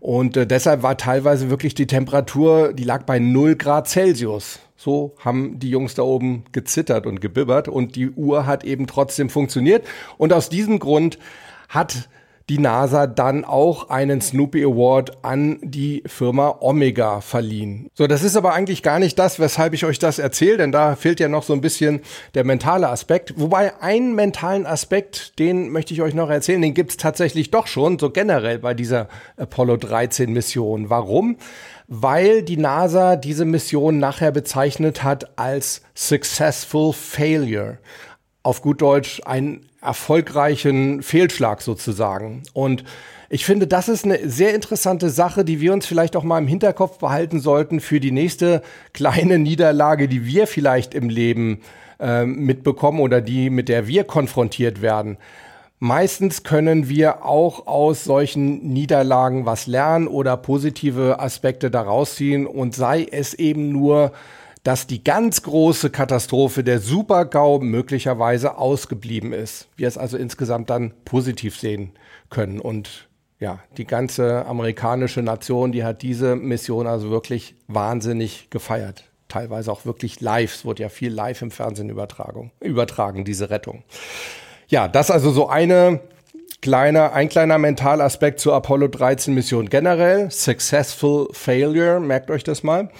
Und 0.00 0.36
äh, 0.36 0.46
deshalb 0.46 0.82
war 0.82 0.96
teilweise 0.96 1.50
wirklich 1.50 1.74
die 1.74 1.86
Temperatur, 1.86 2.72
die 2.72 2.84
lag 2.84 3.04
bei 3.04 3.18
0 3.18 3.56
Grad 3.56 3.88
Celsius. 3.88 4.60
So 4.76 5.16
haben 5.18 5.58
die 5.58 5.70
Jungs 5.70 5.94
da 5.94 6.02
oben 6.02 6.44
gezittert 6.52 7.06
und 7.06 7.20
gebibbert 7.20 7.66
und 7.66 7.96
die 7.96 8.10
Uhr 8.10 8.46
hat 8.46 8.62
eben 8.62 8.86
trotzdem 8.86 9.28
funktioniert. 9.28 9.86
Und 10.18 10.32
aus 10.32 10.48
diesem 10.48 10.78
Grund 10.78 11.18
hat 11.68 12.08
die 12.48 12.58
NASA 12.58 13.06
dann 13.06 13.44
auch 13.44 13.90
einen 13.90 14.20
Snoopy 14.20 14.64
Award 14.64 15.24
an 15.24 15.58
die 15.62 16.02
Firma 16.06 16.56
Omega 16.60 17.20
verliehen. 17.20 17.90
So, 17.94 18.06
das 18.06 18.22
ist 18.22 18.36
aber 18.36 18.54
eigentlich 18.54 18.82
gar 18.82 18.98
nicht 18.98 19.18
das, 19.18 19.38
weshalb 19.38 19.74
ich 19.74 19.84
euch 19.84 19.98
das 19.98 20.18
erzähle, 20.18 20.56
denn 20.56 20.72
da 20.72 20.96
fehlt 20.96 21.20
ja 21.20 21.28
noch 21.28 21.42
so 21.42 21.52
ein 21.52 21.60
bisschen 21.60 22.00
der 22.34 22.44
mentale 22.44 22.88
Aspekt. 22.88 23.34
Wobei 23.36 23.80
einen 23.82 24.14
mentalen 24.14 24.64
Aspekt, 24.64 25.38
den 25.38 25.70
möchte 25.70 25.92
ich 25.92 26.00
euch 26.00 26.14
noch 26.14 26.30
erzählen, 26.30 26.62
den 26.62 26.74
gibt's 26.74 26.96
tatsächlich 26.96 27.50
doch 27.50 27.66
schon, 27.66 27.98
so 27.98 28.10
generell 28.10 28.58
bei 28.60 28.72
dieser 28.72 29.08
Apollo 29.36 29.76
13 29.76 30.32
Mission. 30.32 30.88
Warum? 30.88 31.36
Weil 31.86 32.42
die 32.42 32.56
NASA 32.56 33.16
diese 33.16 33.44
Mission 33.44 33.98
nachher 33.98 34.30
bezeichnet 34.30 35.04
hat 35.04 35.38
als 35.38 35.82
Successful 35.94 36.92
Failure 36.92 37.78
auf 38.42 38.62
gut 38.62 38.80
Deutsch 38.80 39.20
einen 39.24 39.66
erfolgreichen 39.80 41.02
Fehlschlag 41.02 41.62
sozusagen. 41.62 42.42
Und 42.52 42.84
ich 43.30 43.44
finde, 43.44 43.66
das 43.66 43.88
ist 43.88 44.04
eine 44.04 44.28
sehr 44.28 44.54
interessante 44.54 45.10
Sache, 45.10 45.44
die 45.44 45.60
wir 45.60 45.72
uns 45.72 45.86
vielleicht 45.86 46.16
auch 46.16 46.24
mal 46.24 46.38
im 46.38 46.48
Hinterkopf 46.48 46.98
behalten 46.98 47.40
sollten 47.40 47.80
für 47.80 48.00
die 48.00 48.10
nächste 48.10 48.62
kleine 48.94 49.38
Niederlage, 49.38 50.08
die 50.08 50.24
wir 50.24 50.46
vielleicht 50.46 50.94
im 50.94 51.10
Leben 51.10 51.60
äh, 52.00 52.24
mitbekommen 52.24 53.00
oder 53.00 53.20
die, 53.20 53.50
mit 53.50 53.68
der 53.68 53.86
wir 53.86 54.04
konfrontiert 54.04 54.80
werden. 54.80 55.18
Meistens 55.80 56.42
können 56.42 56.88
wir 56.88 57.24
auch 57.24 57.66
aus 57.66 58.02
solchen 58.02 58.66
Niederlagen 58.72 59.46
was 59.46 59.66
lernen 59.68 60.08
oder 60.08 60.36
positive 60.36 61.20
Aspekte 61.20 61.70
daraus 61.70 62.16
ziehen 62.16 62.46
und 62.46 62.74
sei 62.74 63.06
es 63.08 63.34
eben 63.34 63.70
nur 63.70 64.12
dass 64.68 64.86
die 64.86 65.02
ganz 65.02 65.42
große 65.44 65.88
Katastrophe 65.88 66.62
der 66.62 66.78
Super-GAU 66.78 67.60
möglicherweise 67.60 68.58
ausgeblieben 68.58 69.32
ist. 69.32 69.66
Wir 69.76 69.88
es 69.88 69.96
also 69.96 70.18
insgesamt 70.18 70.68
dann 70.68 70.92
positiv 71.06 71.58
sehen 71.58 71.92
können. 72.28 72.60
Und 72.60 73.08
ja, 73.40 73.60
die 73.78 73.86
ganze 73.86 74.44
amerikanische 74.44 75.22
Nation, 75.22 75.72
die 75.72 75.84
hat 75.84 76.02
diese 76.02 76.36
Mission 76.36 76.86
also 76.86 77.08
wirklich 77.08 77.54
wahnsinnig 77.66 78.50
gefeiert. 78.50 79.04
Teilweise 79.28 79.72
auch 79.72 79.86
wirklich 79.86 80.20
live. 80.20 80.56
Es 80.56 80.66
wurde 80.66 80.82
ja 80.82 80.90
viel 80.90 81.14
live 81.14 81.40
im 81.40 81.50
Fernsehen 81.50 81.88
übertragen, 81.88 82.52
übertragen 82.60 83.24
diese 83.24 83.48
Rettung. 83.48 83.84
Ja, 84.66 84.86
das 84.86 85.10
also 85.10 85.30
so 85.30 85.48
eine 85.48 86.00
kleiner, 86.60 87.14
ein 87.14 87.30
kleiner 87.30 87.56
Mentalaspekt 87.56 88.38
zur 88.38 88.54
Apollo 88.54 88.88
13 88.88 89.32
Mission 89.32 89.70
generell. 89.70 90.30
Successful 90.30 91.28
Failure, 91.32 92.00
merkt 92.00 92.30
euch 92.30 92.44
das 92.44 92.62
mal. 92.62 92.90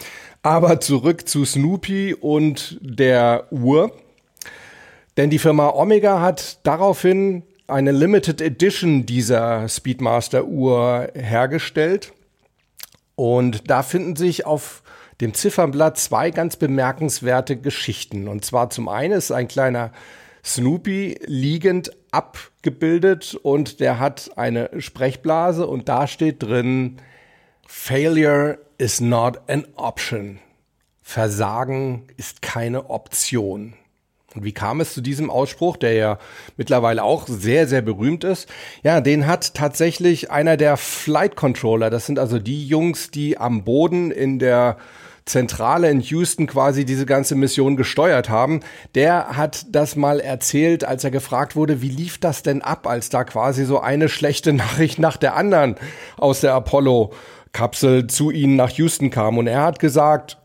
Aber 0.49 0.81
zurück 0.81 1.29
zu 1.29 1.45
Snoopy 1.45 2.15
und 2.15 2.79
der 2.81 3.49
Uhr. 3.51 3.93
Denn 5.19 5.29
die 5.29 5.39
Firma 5.39 5.69
Omega 5.69 6.23
hat 6.23 6.67
daraufhin 6.67 7.43
eine 7.67 7.93
Limited 7.93 8.41
Edition 8.41 9.05
dieser 9.05 9.69
Speedmaster 9.69 10.47
Uhr 10.47 11.11
hergestellt. 11.13 12.15
Und 13.15 13.71
da 13.71 13.83
finden 13.83 14.17
sich 14.17 14.47
auf 14.47 14.83
dem 15.21 15.35
Ziffernblatt 15.35 15.99
zwei 15.99 16.31
ganz 16.31 16.57
bemerkenswerte 16.57 17.59
Geschichten. 17.59 18.27
Und 18.27 18.47
zwar 18.47 18.71
zum 18.71 18.89
einen 18.89 19.19
ist 19.19 19.31
ein 19.31 19.49
kleiner 19.49 19.93
Snoopy 20.43 21.19
liegend 21.27 21.91
abgebildet 22.11 23.35
und 23.35 23.81
der 23.81 23.99
hat 23.99 24.31
eine 24.37 24.71
Sprechblase 24.79 25.67
und 25.67 25.91
da 25.91 26.07
steht 26.07 26.43
drin 26.43 26.97
Failure 27.67 28.57
is 28.79 29.01
not 29.01 29.41
an 29.49 29.67
option. 29.77 30.39
Versagen 31.03 32.05
ist 32.17 32.43
keine 32.43 32.91
Option. 32.91 33.75
Und 34.35 34.45
wie 34.45 34.53
kam 34.53 34.81
es 34.81 34.95
zu 34.95 35.01
diesem 35.01 35.31
Ausspruch, 35.31 35.77
der 35.77 35.95
ja 35.95 36.19
mittlerweile 36.57 37.03
auch 37.03 37.27
sehr, 37.27 37.67
sehr 37.67 37.83
berühmt 37.83 38.25
ist? 38.25 38.49
Ja, 38.83 39.01
den 39.01 39.27
hat 39.27 39.55
tatsächlich 39.55 40.31
einer 40.31 40.57
der 40.57 40.77
Flight 40.77 41.35
Controller, 41.35 41.91
das 41.91 42.07
sind 42.07 42.19
also 42.19 42.39
die 42.39 42.67
Jungs, 42.67 43.11
die 43.11 43.39
am 43.39 43.65
Boden 43.65 44.11
in 44.11 44.39
der 44.39 44.77
Zentrale 45.25 45.91
in 45.91 46.01
Houston 46.01 46.47
quasi 46.47 46.85
diese 46.85 47.07
ganze 47.07 47.35
Mission 47.35 47.77
gesteuert 47.77 48.29
haben, 48.29 48.61
der 48.95 49.37
hat 49.37 49.67
das 49.71 49.95
mal 49.95 50.21
erzählt, 50.21 50.85
als 50.85 51.05
er 51.05 51.11
gefragt 51.11 51.55
wurde, 51.55 51.83
wie 51.83 51.91
lief 51.91 52.19
das 52.19 52.43
denn 52.43 52.63
ab, 52.63 52.87
als 52.87 53.11
da 53.11 53.25
quasi 53.25 53.65
so 53.65 53.81
eine 53.81 54.09
schlechte 54.09 54.53
Nachricht 54.55 54.99
nach 54.99 55.17
der 55.17 55.37
anderen 55.37 55.77
aus 56.17 56.41
der 56.41 56.55
Apollo 56.55 57.13
Kapsel 57.53 58.07
zu 58.07 58.31
ihnen 58.31 58.57
nach 58.57 58.71
Houston 58.71 59.11
kam. 59.11 59.39
Und 59.39 59.47
er 59.47 59.63
hat 59.63 59.79
gesagt, 59.79 60.39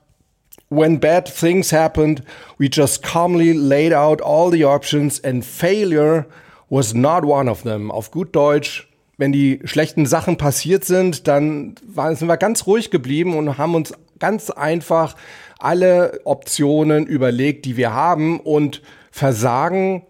When 0.70 1.00
bad 1.00 1.32
things 1.32 1.72
happened, 1.72 2.24
we 2.58 2.68
just 2.68 3.04
calmly 3.04 3.54
laid 3.54 3.94
out 3.94 4.24
all 4.24 4.52
the 4.52 4.66
options 4.66 5.24
and 5.24 5.46
failure 5.46 6.26
was 6.70 6.96
not 6.96 7.24
one 7.24 7.50
of 7.50 7.62
them. 7.62 7.92
Auf 7.92 8.10
gut 8.10 8.36
Deutsch, 8.36 8.90
wenn 9.18 9.32
die 9.32 9.60
schlechten 9.66 10.08
Sachen 10.08 10.38
passiert 10.38 10.84
sind, 10.84 11.28
dann 11.28 11.76
sind 12.14 12.28
wir 12.28 12.38
ganz 12.38 12.66
ruhig 12.66 12.90
geblieben 12.90 13.38
und 13.38 13.60
haben 13.60 13.76
uns 13.76 13.94
ganz 14.18 14.50
einfach 14.50 15.16
alle 15.60 16.22
Optionen 16.24 17.06
überlegt, 17.06 17.66
die 17.66 17.78
wir 17.78 17.94
haben 17.94 18.40
und 18.40 18.82
Versagen 19.12 20.04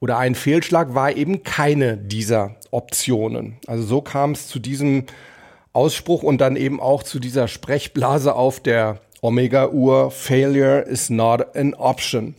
oder 0.00 0.18
ein 0.18 0.34
Fehlschlag 0.34 0.94
war 0.94 1.12
eben 1.16 1.44
keine 1.44 1.96
dieser 1.96 2.56
Optionen. 2.72 3.56
Also 3.68 3.84
so 3.84 4.00
kam 4.00 4.32
es 4.32 4.48
zu 4.48 4.58
diesem 4.58 5.04
Ausspruch 5.78 6.24
und 6.24 6.40
dann 6.40 6.56
eben 6.56 6.80
auch 6.80 7.04
zu 7.04 7.20
dieser 7.20 7.46
Sprechblase 7.46 8.34
auf 8.34 8.58
der 8.58 8.98
Omega-Uhr, 9.20 10.10
Failure 10.10 10.80
is 10.80 11.08
not 11.08 11.56
an 11.56 11.74
option. 11.74 12.34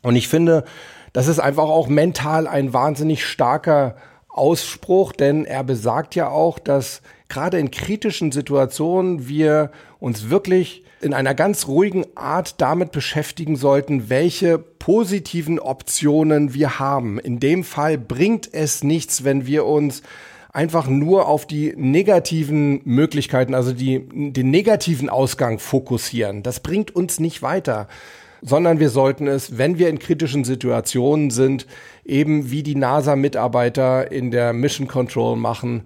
Und 0.00 0.16
ich 0.16 0.28
finde, 0.28 0.64
das 1.12 1.28
ist 1.28 1.40
einfach 1.40 1.68
auch 1.68 1.88
mental 1.88 2.46
ein 2.46 2.72
wahnsinnig 2.72 3.26
starker 3.26 3.96
Ausspruch, 4.30 5.12
denn 5.12 5.44
er 5.44 5.62
besagt 5.62 6.14
ja 6.14 6.30
auch, 6.30 6.58
dass 6.58 7.02
gerade 7.28 7.58
in 7.58 7.70
kritischen 7.70 8.32
Situationen 8.32 9.28
wir 9.28 9.70
uns 10.00 10.30
wirklich 10.30 10.84
in 11.02 11.12
einer 11.12 11.34
ganz 11.34 11.68
ruhigen 11.68 12.06
Art 12.14 12.62
damit 12.62 12.92
beschäftigen 12.92 13.56
sollten, 13.56 14.08
welche 14.08 14.56
positiven 14.56 15.60
Optionen 15.60 16.54
wir 16.54 16.78
haben. 16.78 17.18
In 17.18 17.40
dem 17.40 17.62
Fall 17.62 17.98
bringt 17.98 18.48
es 18.54 18.82
nichts, 18.82 19.22
wenn 19.22 19.46
wir 19.46 19.66
uns 19.66 20.02
einfach 20.54 20.88
nur 20.88 21.28
auf 21.28 21.46
die 21.46 21.74
negativen 21.76 22.80
Möglichkeiten, 22.84 23.54
also 23.54 23.72
die, 23.72 24.06
den 24.32 24.50
negativen 24.50 25.10
Ausgang 25.10 25.58
fokussieren. 25.58 26.42
Das 26.42 26.60
bringt 26.60 26.96
uns 26.96 27.20
nicht 27.20 27.42
weiter 27.42 27.88
sondern 28.46 28.78
wir 28.78 28.90
sollten 28.90 29.26
es, 29.26 29.56
wenn 29.56 29.78
wir 29.78 29.88
in 29.88 29.98
kritischen 29.98 30.44
Situationen 30.44 31.30
sind, 31.30 31.66
eben 32.04 32.50
wie 32.50 32.62
die 32.62 32.74
NASA-Mitarbeiter 32.74 34.12
in 34.12 34.30
der 34.30 34.52
Mission 34.52 34.86
Control 34.86 35.34
machen. 35.36 35.84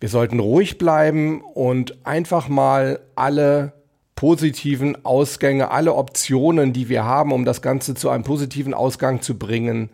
Wir 0.00 0.08
sollten 0.08 0.40
ruhig 0.40 0.76
bleiben 0.76 1.40
und 1.40 2.04
einfach 2.04 2.48
mal 2.48 2.98
alle 3.14 3.74
positiven 4.16 5.04
Ausgänge, 5.04 5.70
alle 5.70 5.94
Optionen, 5.94 6.72
die 6.72 6.88
wir 6.88 7.04
haben, 7.04 7.32
um 7.32 7.44
das 7.44 7.62
Ganze 7.62 7.94
zu 7.94 8.10
einem 8.10 8.24
positiven 8.24 8.74
Ausgang 8.74 9.22
zu 9.22 9.38
bringen, 9.38 9.88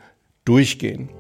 durchgehen. 0.47 1.11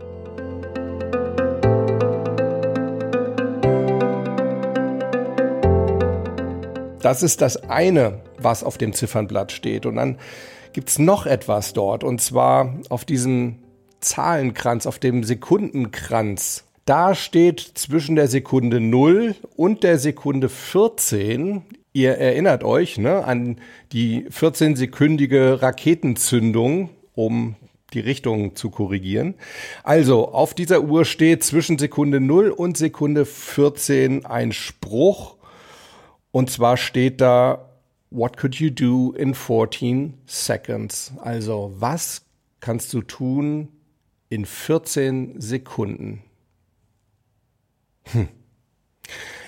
Das 7.07 7.23
ist 7.23 7.41
das 7.41 7.57
eine, 7.71 8.19
was 8.37 8.65
auf 8.65 8.79
dem 8.79 8.93
Ziffernblatt 8.93 9.53
steht. 9.53 9.87
Und 9.87 9.95
dann 9.95 10.19
gibt 10.73 10.89
es 10.89 10.99
noch 10.99 11.25
etwas 11.25 11.73
dort. 11.73 12.03
Und 12.03 12.21
zwar 12.21 12.81
auf 12.89 13.05
diesem 13.05 13.61
Zahlenkranz, 14.01 14.89
auf 14.89 14.99
dem 14.99 15.23
Sekundenkranz. 15.23 16.65
Da 16.85 17.15
steht 17.15 17.61
zwischen 17.61 18.17
der 18.17 18.27
Sekunde 18.27 18.81
0 18.81 19.37
und 19.55 19.85
der 19.85 20.01
Sekunde 20.01 20.49
14, 20.49 21.63
ihr 21.93 22.19
erinnert 22.19 22.65
euch 22.65 22.99
ne, 22.99 23.25
an 23.25 23.61
die 23.93 24.27
14-sekündige 24.29 25.63
Raketenzündung, 25.63 26.91
um 27.15 27.55
die 27.93 28.01
Richtung 28.01 28.57
zu 28.57 28.71
korrigieren. 28.71 29.35
Also 29.85 30.33
auf 30.33 30.55
dieser 30.55 30.83
Uhr 30.83 31.05
steht 31.05 31.45
zwischen 31.45 31.79
Sekunde 31.79 32.19
0 32.19 32.51
und 32.51 32.77
Sekunde 32.77 33.25
14 33.25 34.27
ein 34.27 34.51
Spruch, 34.51 35.36
Und 36.37 36.51
zwar 36.51 36.77
steht 36.77 37.23
da, 37.23 37.71
what 38.11 38.37
could 38.37 38.57
you 38.57 38.69
do 38.69 39.15
in 39.17 39.33
14 39.33 40.19
seconds? 40.27 41.15
Also, 41.23 41.73
was 41.79 42.27
kannst 42.61 42.93
du 42.93 43.01
tun 43.01 43.71
in 44.29 44.45
14 44.45 45.41
Sekunden? 45.41 46.23
Hm. 48.13 48.29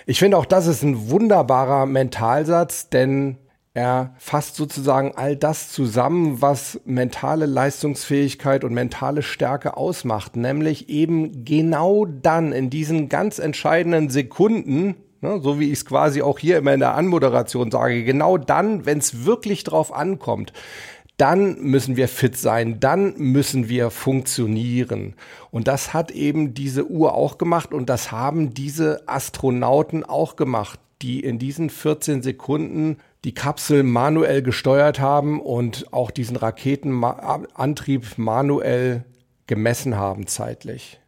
Ich 0.06 0.18
finde 0.18 0.38
auch, 0.38 0.46
das 0.46 0.66
ist 0.66 0.82
ein 0.82 1.10
wunderbarer 1.10 1.84
Mentalsatz, 1.84 2.88
denn 2.88 3.36
er 3.74 4.14
fasst 4.16 4.56
sozusagen 4.56 5.12
all 5.14 5.36
das 5.36 5.70
zusammen, 5.70 6.40
was 6.40 6.80
mentale 6.86 7.44
Leistungsfähigkeit 7.44 8.64
und 8.64 8.72
mentale 8.72 9.20
Stärke 9.20 9.76
ausmacht, 9.76 10.36
nämlich 10.36 10.88
eben 10.88 11.44
genau 11.44 12.06
dann 12.06 12.52
in 12.52 12.70
diesen 12.70 13.10
ganz 13.10 13.38
entscheidenden 13.38 14.08
Sekunden, 14.08 14.96
ne, 15.20 15.40
so 15.42 15.58
wie 15.60 15.66
ich 15.66 15.78
es 15.78 15.84
quasi 15.84 16.22
auch 16.22 16.38
hier 16.38 16.58
immer 16.58 16.74
in 16.74 16.80
der 16.80 16.94
Anmoderation 16.94 17.70
sage, 17.70 18.04
genau 18.04 18.38
dann, 18.38 18.86
wenn 18.86 18.98
es 18.98 19.24
wirklich 19.24 19.64
drauf 19.64 19.92
ankommt, 19.92 20.52
dann 21.18 21.60
müssen 21.60 21.96
wir 21.96 22.06
fit 22.08 22.36
sein, 22.36 22.78
dann 22.78 23.14
müssen 23.16 23.68
wir 23.68 23.90
funktionieren. 23.90 25.14
Und 25.50 25.66
das 25.66 25.92
hat 25.92 26.12
eben 26.12 26.54
diese 26.54 26.88
Uhr 26.88 27.14
auch 27.14 27.38
gemacht 27.38 27.74
und 27.74 27.88
das 27.88 28.12
haben 28.12 28.54
diese 28.54 29.02
Astronauten 29.08 30.04
auch 30.04 30.36
gemacht, 30.36 30.78
die 31.02 31.20
in 31.20 31.40
diesen 31.40 31.70
14 31.70 32.22
Sekunden 32.22 32.98
die 33.24 33.34
Kapsel 33.34 33.82
manuell 33.82 34.42
gesteuert 34.42 35.00
haben 35.00 35.40
und 35.40 35.92
auch 35.92 36.12
diesen 36.12 36.36
Raketenantrieb 36.36 38.16
manuell 38.16 39.04
gemessen 39.48 39.96
haben 39.96 40.28
zeitlich. 40.28 41.00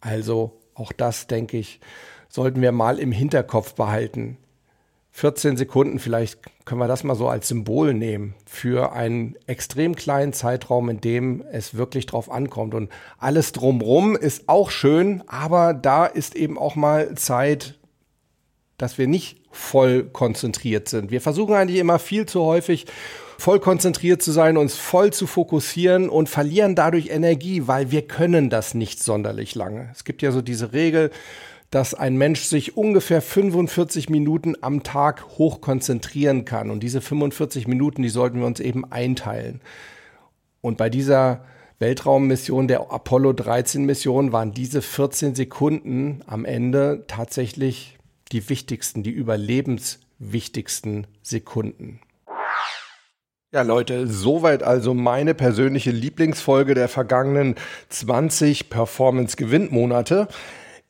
Also 0.00 0.60
auch 0.74 0.92
das, 0.92 1.28
denke 1.28 1.56
ich, 1.56 1.80
sollten 2.34 2.60
wir 2.62 2.72
mal 2.72 2.98
im 2.98 3.12
Hinterkopf 3.12 3.74
behalten. 3.74 4.38
14 5.12 5.56
Sekunden, 5.56 6.00
vielleicht 6.00 6.40
können 6.64 6.80
wir 6.80 6.88
das 6.88 7.04
mal 7.04 7.14
so 7.14 7.28
als 7.28 7.46
Symbol 7.46 7.94
nehmen 7.94 8.34
für 8.44 8.90
einen 8.92 9.36
extrem 9.46 9.94
kleinen 9.94 10.32
Zeitraum, 10.32 10.88
in 10.88 11.00
dem 11.00 11.44
es 11.52 11.76
wirklich 11.76 12.06
drauf 12.06 12.28
ankommt. 12.28 12.74
Und 12.74 12.90
alles 13.18 13.52
drumrum 13.52 14.16
ist 14.16 14.48
auch 14.48 14.72
schön, 14.72 15.22
aber 15.28 15.74
da 15.74 16.06
ist 16.06 16.34
eben 16.34 16.58
auch 16.58 16.74
mal 16.74 17.14
Zeit, 17.14 17.78
dass 18.78 18.98
wir 18.98 19.06
nicht 19.06 19.40
voll 19.52 20.02
konzentriert 20.02 20.88
sind. 20.88 21.12
Wir 21.12 21.20
versuchen 21.20 21.54
eigentlich 21.54 21.78
immer 21.78 22.00
viel 22.00 22.26
zu 22.26 22.42
häufig 22.42 22.86
voll 23.38 23.60
konzentriert 23.60 24.22
zu 24.22 24.32
sein, 24.32 24.56
uns 24.56 24.74
voll 24.74 25.12
zu 25.12 25.28
fokussieren 25.28 26.08
und 26.08 26.28
verlieren 26.28 26.74
dadurch 26.74 27.10
Energie, 27.10 27.68
weil 27.68 27.92
wir 27.92 28.02
können 28.02 28.50
das 28.50 28.74
nicht 28.74 29.00
sonderlich 29.00 29.54
lange. 29.54 29.90
Es 29.92 30.02
gibt 30.02 30.20
ja 30.22 30.32
so 30.32 30.42
diese 30.42 30.72
Regel, 30.72 31.12
dass 31.70 31.94
ein 31.94 32.16
Mensch 32.16 32.42
sich 32.42 32.76
ungefähr 32.76 33.20
45 33.20 34.08
Minuten 34.08 34.54
am 34.60 34.82
Tag 34.82 35.24
hoch 35.38 35.60
konzentrieren 35.60 36.44
kann. 36.44 36.70
Und 36.70 36.82
diese 36.82 37.00
45 37.00 37.66
Minuten, 37.66 38.02
die 38.02 38.08
sollten 38.08 38.38
wir 38.38 38.46
uns 38.46 38.60
eben 38.60 38.90
einteilen. 38.90 39.60
Und 40.60 40.78
bei 40.78 40.88
dieser 40.88 41.44
Weltraummission, 41.78 42.68
der 42.68 42.92
Apollo 42.92 43.32
13 43.34 43.84
Mission, 43.84 44.32
waren 44.32 44.54
diese 44.54 44.80
14 44.80 45.34
Sekunden 45.34 46.22
am 46.26 46.44
Ende 46.44 47.04
tatsächlich 47.08 47.98
die 48.32 48.48
wichtigsten, 48.48 49.02
die 49.02 49.10
überlebenswichtigsten 49.10 51.06
Sekunden. 51.22 52.00
Ja, 53.52 53.62
Leute, 53.62 54.08
soweit 54.08 54.64
also 54.64 54.94
meine 54.94 55.34
persönliche 55.34 55.92
Lieblingsfolge 55.92 56.74
der 56.74 56.88
vergangenen 56.88 57.54
20 57.88 58.68
Performance-Gewinnmonate. 58.68 60.26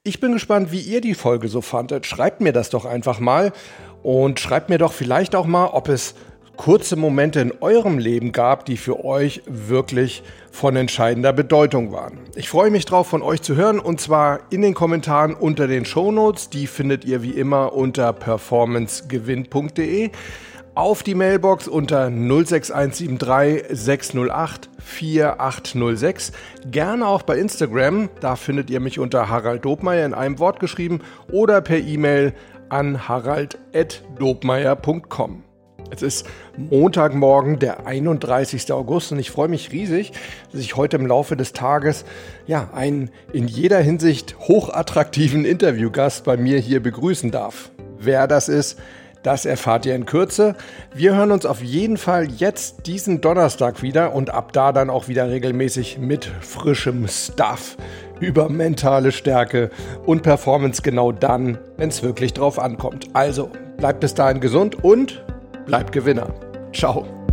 Ich 0.06 0.20
bin 0.20 0.32
gespannt, 0.32 0.70
wie 0.70 0.80
ihr 0.80 1.00
die 1.00 1.14
Folge 1.14 1.48
so 1.48 1.62
fandet. 1.62 2.04
Schreibt 2.04 2.42
mir 2.42 2.52
das 2.52 2.68
doch 2.68 2.84
einfach 2.84 3.20
mal 3.20 3.54
und 4.02 4.38
schreibt 4.38 4.68
mir 4.68 4.76
doch 4.76 4.92
vielleicht 4.92 5.34
auch 5.34 5.46
mal, 5.46 5.68
ob 5.68 5.88
es 5.88 6.14
kurze 6.58 6.96
Momente 6.96 7.40
in 7.40 7.52
eurem 7.62 7.96
Leben 7.96 8.30
gab, 8.32 8.66
die 8.66 8.76
für 8.76 9.02
euch 9.02 9.40
wirklich 9.46 10.22
von 10.52 10.76
entscheidender 10.76 11.32
Bedeutung 11.32 11.90
waren. 11.90 12.18
Ich 12.34 12.50
freue 12.50 12.70
mich 12.70 12.84
drauf, 12.84 13.06
von 13.06 13.22
euch 13.22 13.40
zu 13.40 13.56
hören 13.56 13.80
und 13.80 13.98
zwar 13.98 14.40
in 14.50 14.60
den 14.60 14.74
Kommentaren 14.74 15.32
unter 15.32 15.68
den 15.68 15.86
Shownotes. 15.86 16.50
Die 16.50 16.66
findet 16.66 17.06
ihr 17.06 17.22
wie 17.22 17.30
immer 17.30 17.72
unter 17.72 18.12
performancegewinn.de 18.12 20.10
auf 20.74 21.02
die 21.02 21.14
Mailbox 21.14 21.68
unter 21.68 22.10
06173 22.10 23.64
608 23.70 24.68
4806. 24.78 26.32
Gerne 26.70 27.06
auch 27.06 27.22
bei 27.22 27.38
Instagram, 27.38 28.10
da 28.20 28.36
findet 28.36 28.68
ihr 28.70 28.80
mich 28.80 28.98
unter 28.98 29.28
Harald 29.28 29.64
Dobmeier 29.64 30.04
in 30.04 30.12
einem 30.14 30.38
Wort 30.38 30.60
geschrieben 30.60 31.00
oder 31.30 31.60
per 31.60 31.78
E-Mail 31.78 32.34
an 32.68 33.08
harald.dobmeier.com. 33.08 35.42
Es 35.90 36.02
ist 36.02 36.26
Montagmorgen, 36.56 37.58
der 37.58 37.86
31. 37.86 38.72
August 38.72 39.12
und 39.12 39.18
ich 39.18 39.30
freue 39.30 39.48
mich 39.48 39.70
riesig, 39.70 40.12
dass 40.50 40.60
ich 40.60 40.76
heute 40.76 40.96
im 40.96 41.06
Laufe 41.06 41.36
des 41.36 41.52
Tages 41.52 42.04
ja 42.46 42.70
einen 42.72 43.10
in 43.32 43.46
jeder 43.46 43.78
Hinsicht 43.78 44.36
hochattraktiven 44.40 45.44
Interviewgast 45.44 46.24
bei 46.24 46.36
mir 46.36 46.58
hier 46.58 46.82
begrüßen 46.82 47.30
darf. 47.30 47.70
Wer 47.98 48.26
das 48.26 48.48
ist, 48.48 48.80
das 49.24 49.46
erfahrt 49.46 49.86
ihr 49.86 49.96
in 49.96 50.06
Kürze. 50.06 50.54
Wir 50.94 51.16
hören 51.16 51.32
uns 51.32 51.46
auf 51.46 51.62
jeden 51.62 51.96
Fall 51.96 52.30
jetzt 52.30 52.86
diesen 52.86 53.20
Donnerstag 53.20 53.82
wieder 53.82 54.14
und 54.14 54.30
ab 54.30 54.52
da 54.52 54.70
dann 54.70 54.90
auch 54.90 55.08
wieder 55.08 55.28
regelmäßig 55.28 55.98
mit 55.98 56.26
frischem 56.40 57.08
Stuff 57.08 57.76
über 58.20 58.48
mentale 58.48 59.10
Stärke 59.10 59.70
und 60.06 60.22
Performance 60.22 60.82
genau 60.82 61.10
dann, 61.10 61.58
wenn 61.76 61.88
es 61.88 62.02
wirklich 62.02 62.34
drauf 62.34 62.58
ankommt. 62.58 63.08
Also 63.14 63.50
bleibt 63.78 64.00
bis 64.00 64.14
dahin 64.14 64.40
gesund 64.40 64.84
und 64.84 65.24
bleibt 65.66 65.92
Gewinner. 65.92 66.28
Ciao. 66.72 67.23